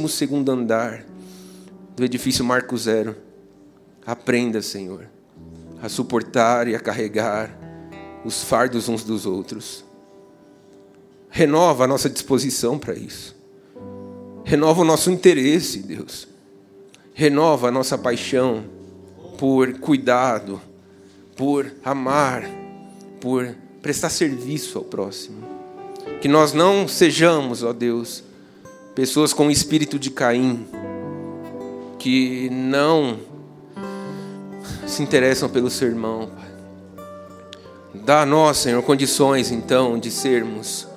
[0.49, 1.05] andar
[1.97, 3.17] do edifício Marco Zero,
[4.07, 5.07] aprenda, Senhor,
[5.83, 7.57] a suportar e a carregar
[8.25, 9.85] os fardos uns dos outros.
[11.31, 13.37] Renova a nossa disposição para isso.
[14.45, 16.29] Renova o nosso interesse, Deus
[17.19, 18.63] renova a nossa paixão
[19.37, 20.63] por cuidado,
[21.37, 22.49] por amar,
[23.21, 25.48] por prestar serviço ao próximo.
[26.21, 28.25] Que nós não sejamos, ó Deus,
[28.95, 30.67] pessoas com espírito de Caim,
[31.99, 33.19] que não
[34.87, 36.31] se interessam pelo seu irmão.
[37.95, 40.89] Dá a nós, Senhor, condições então de sermos,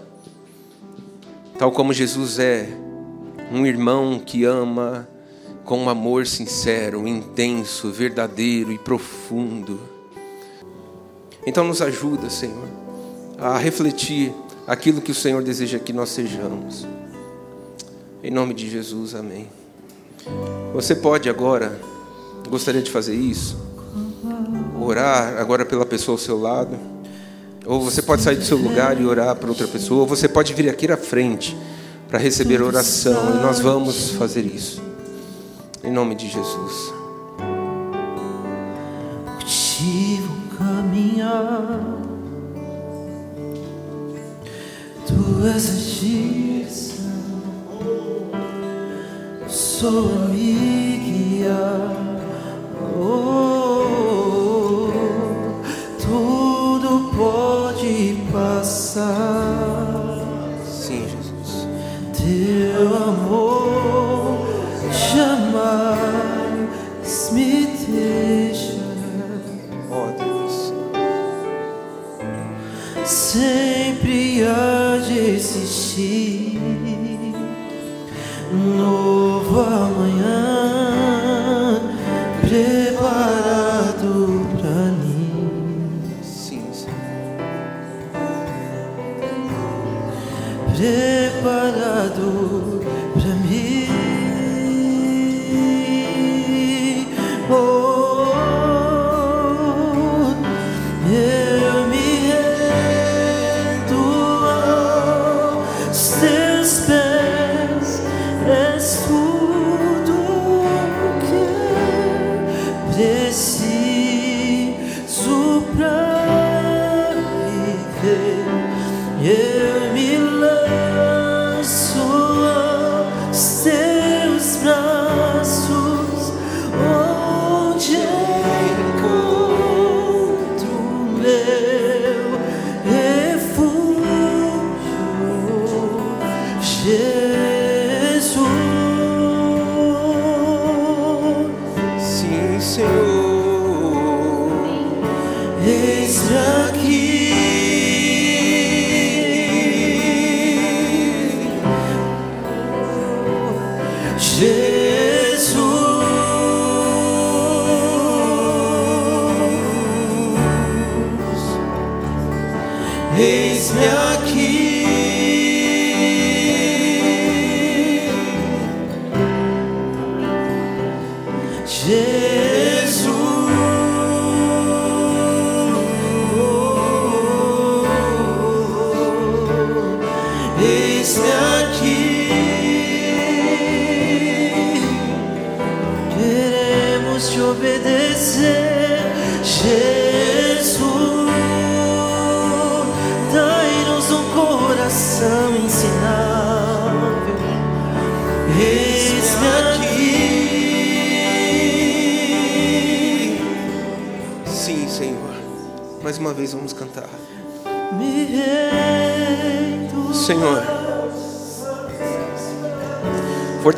[1.60, 2.68] tal como Jesus é,
[3.52, 5.08] um irmão que ama
[5.64, 9.80] com um amor sincero, intenso, verdadeiro e profundo.
[11.46, 12.68] Então nos ajuda, Senhor,
[13.38, 14.34] a refletir
[14.68, 16.86] aquilo que o Senhor deseja que nós sejamos.
[18.24, 19.48] Em nome de Jesus, amém.
[20.74, 21.80] Você pode agora,
[22.50, 23.58] gostaria de fazer isso,
[24.80, 26.78] orar agora pela pessoa ao seu lado,
[27.66, 30.54] ou você pode sair do seu lugar e orar para outra pessoa, ou você pode
[30.54, 31.58] vir aqui à frente
[32.08, 34.82] para receber oração, e nós vamos fazer isso.
[35.84, 37.02] Em nome de Jesus.
[40.58, 41.91] Caminhar,
[45.12, 47.12] tu és a direção,
[49.48, 51.92] sou a me guiar.
[52.98, 54.90] Oh,
[56.02, 57.96] tudo pode
[58.32, 59.10] passar.
[60.66, 61.68] Sim, Jesus.
[62.14, 64.48] Teu amor
[65.14, 66.12] jamais
[67.34, 67.52] me
[67.88, 68.84] deixa.
[69.90, 70.56] Ó Deus.
[73.34, 73.81] De
[75.42, 76.60] existir
[78.54, 80.51] um novo amanhã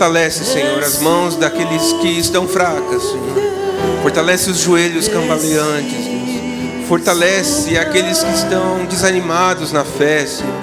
[0.03, 3.41] Fortalece, Senhor, as mãos daqueles que estão fracas, Senhor.
[4.01, 6.87] Fortalece os joelhos cambaleantes, Deus.
[6.89, 10.53] Fortalece aqueles que estão desanimados na fé, Senhor.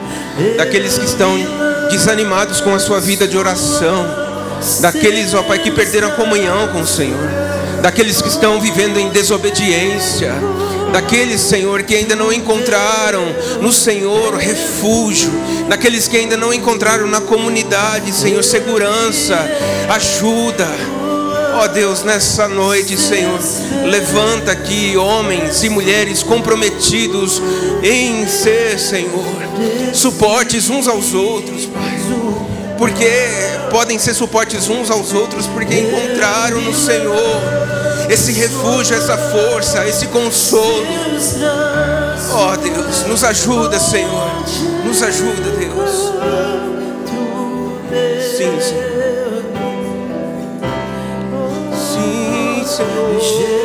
[0.58, 1.38] Daqueles que estão
[1.90, 4.06] desanimados com a sua vida de oração.
[4.82, 7.30] Daqueles, ó Pai, que perderam a comunhão com o Senhor.
[7.80, 10.34] Daqueles que estão vivendo em desobediência.
[10.92, 13.24] Daqueles, Senhor, que ainda não encontraram
[13.60, 15.30] no Senhor refúgio.
[15.68, 19.38] Daqueles que ainda não encontraram na comunidade, Senhor, segurança,
[19.88, 20.68] ajuda.
[21.54, 23.38] Ó Deus, nessa noite, Senhor,
[23.84, 27.40] levanta aqui homens e mulheres comprometidos
[27.82, 29.24] em ser, Senhor,
[29.92, 32.00] suportes uns aos outros, Pai.
[32.78, 33.10] Porque
[33.70, 37.59] podem ser suportes uns aos outros, porque encontraram no Senhor
[38.10, 40.84] esse refúgio, essa força, esse consolo.
[42.32, 44.30] Ó Deus, nos ajuda, Senhor.
[44.84, 46.12] Nos ajuda, Deus.
[48.36, 49.44] Sim, Senhor.
[51.72, 53.59] Sim, Senhor.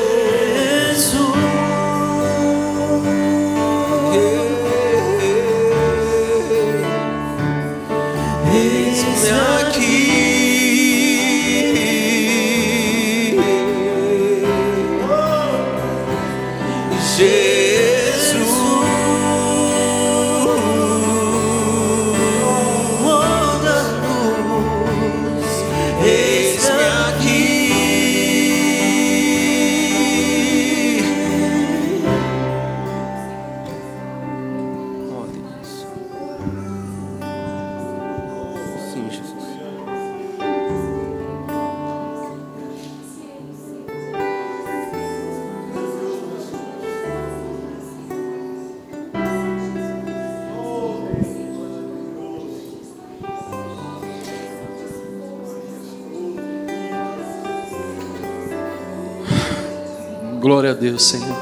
[60.46, 61.36] Glória a Deus, Senhor.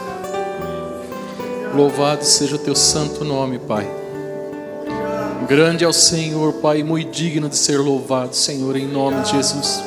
[1.76, 3.86] Louvado seja o teu santo nome, Pai.
[5.46, 9.84] Grande é o Senhor, Pai, muito digno de ser louvado, Senhor, em nome de Jesus.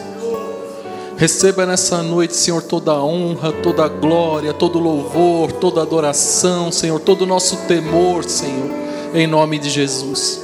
[1.17, 6.71] Receba nessa noite, Senhor, toda a honra, toda a glória, todo o louvor, toda adoração,
[6.71, 8.71] Senhor, todo o nosso temor, Senhor,
[9.15, 10.43] em nome de Jesus.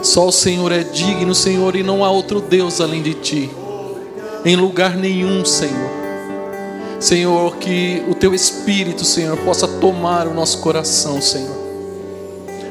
[0.00, 3.50] Só o Senhor é digno, Senhor, e não há outro Deus além de Ti,
[4.46, 6.01] em lugar nenhum, Senhor.
[7.02, 11.56] Senhor, que o Teu Espírito, Senhor, possa tomar o nosso coração, Senhor,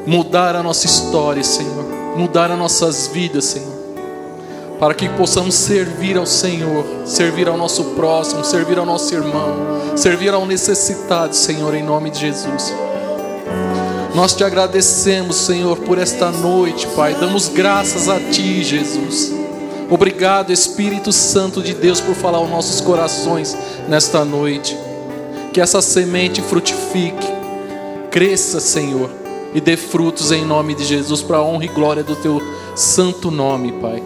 [0.07, 1.85] mudar a nossa história, Senhor,
[2.15, 3.81] mudar as nossas vidas, Senhor
[4.81, 9.55] para que possamos servir ao Senhor, servir ao nosso próximo, servir ao nosso irmão,
[9.95, 12.73] servir ao necessitado, Senhor, em nome de Jesus.
[14.15, 17.13] Nós te agradecemos, Senhor, por esta noite, Pai.
[17.13, 19.40] Damos graças a Ti, Jesus.
[19.91, 23.57] Obrigado, Espírito Santo de Deus, por falar aos nossos corações
[23.89, 24.77] nesta noite.
[25.51, 27.27] Que essa semente frutifique,
[28.09, 29.09] cresça, Senhor,
[29.53, 32.41] e dê frutos em nome de Jesus, para a honra e glória do Teu
[32.73, 34.01] santo nome, Pai.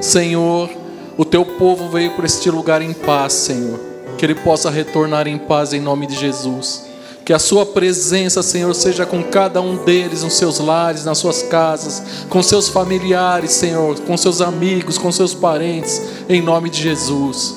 [0.00, 0.70] Senhor,
[1.16, 3.80] o teu povo veio para este lugar em paz, Senhor.
[4.16, 6.87] Que ele possa retornar em paz em nome de Jesus.
[7.28, 11.42] Que a sua presença, Senhor, seja com cada um deles nos seus lares, nas suas
[11.42, 17.54] casas, com seus familiares, Senhor, com seus amigos, com seus parentes, em nome de Jesus.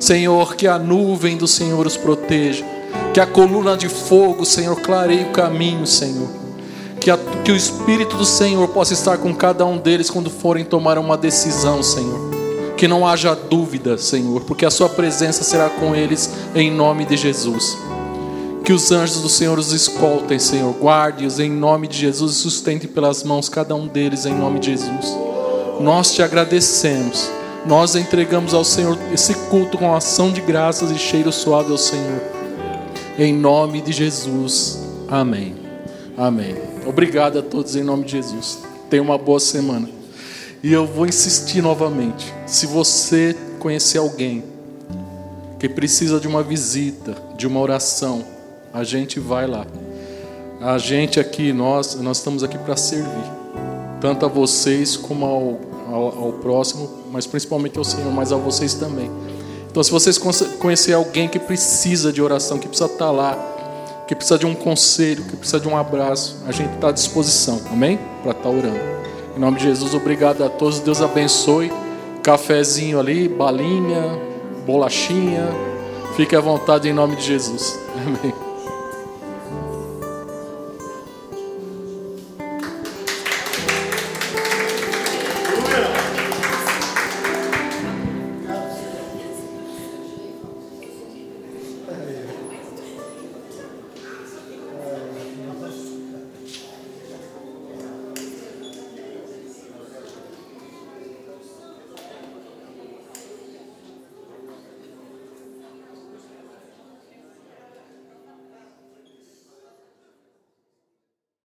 [0.00, 2.64] Senhor, que a nuvem do Senhor os proteja,
[3.12, 6.30] que a coluna de fogo, Senhor, clareie o caminho, Senhor
[6.98, 10.64] que, a, que o Espírito do Senhor possa estar com cada um deles quando forem
[10.64, 12.30] tomar uma decisão, Senhor.
[12.78, 17.18] Que não haja dúvida, Senhor, porque a Sua presença será com eles em nome de
[17.18, 17.76] Jesus.
[18.64, 20.72] Que os anjos do Senhor os escoltem, Senhor.
[20.74, 24.70] Guarde-os em nome de Jesus e sustente pelas mãos cada um deles em nome de
[24.70, 25.16] Jesus.
[25.80, 27.28] Nós te agradecemos.
[27.66, 32.22] Nós entregamos ao Senhor esse culto com ação de graças e cheiro suave ao Senhor.
[33.18, 34.78] Em nome de Jesus.
[35.08, 35.56] Amém.
[36.16, 36.56] Amém.
[36.86, 38.58] Obrigado a todos em nome de Jesus.
[38.88, 39.88] Tenha uma boa semana.
[40.62, 42.32] E eu vou insistir novamente.
[42.46, 44.44] Se você conhecer alguém
[45.58, 48.24] que precisa de uma visita, de uma oração,
[48.72, 49.66] a gente vai lá.
[50.60, 53.30] A gente aqui, nós, nós estamos aqui para servir,
[54.00, 55.60] tanto a vocês como ao,
[55.92, 59.10] ao, ao, próximo, mas principalmente ao Senhor, mas a vocês também.
[59.70, 60.18] Então, se vocês
[60.58, 63.36] conhecer alguém que precisa de oração, que precisa estar lá,
[64.06, 67.60] que precisa de um conselho, que precisa de um abraço, a gente está à disposição,
[67.72, 67.98] amém?
[68.22, 68.80] Para estar tá orando.
[69.36, 71.72] Em nome de Jesus, obrigado a todos, Deus abençoe.
[72.22, 74.16] Cafezinho ali, balinha,
[74.64, 75.48] bolachinha,
[76.16, 78.41] fique à vontade em nome de Jesus, amém.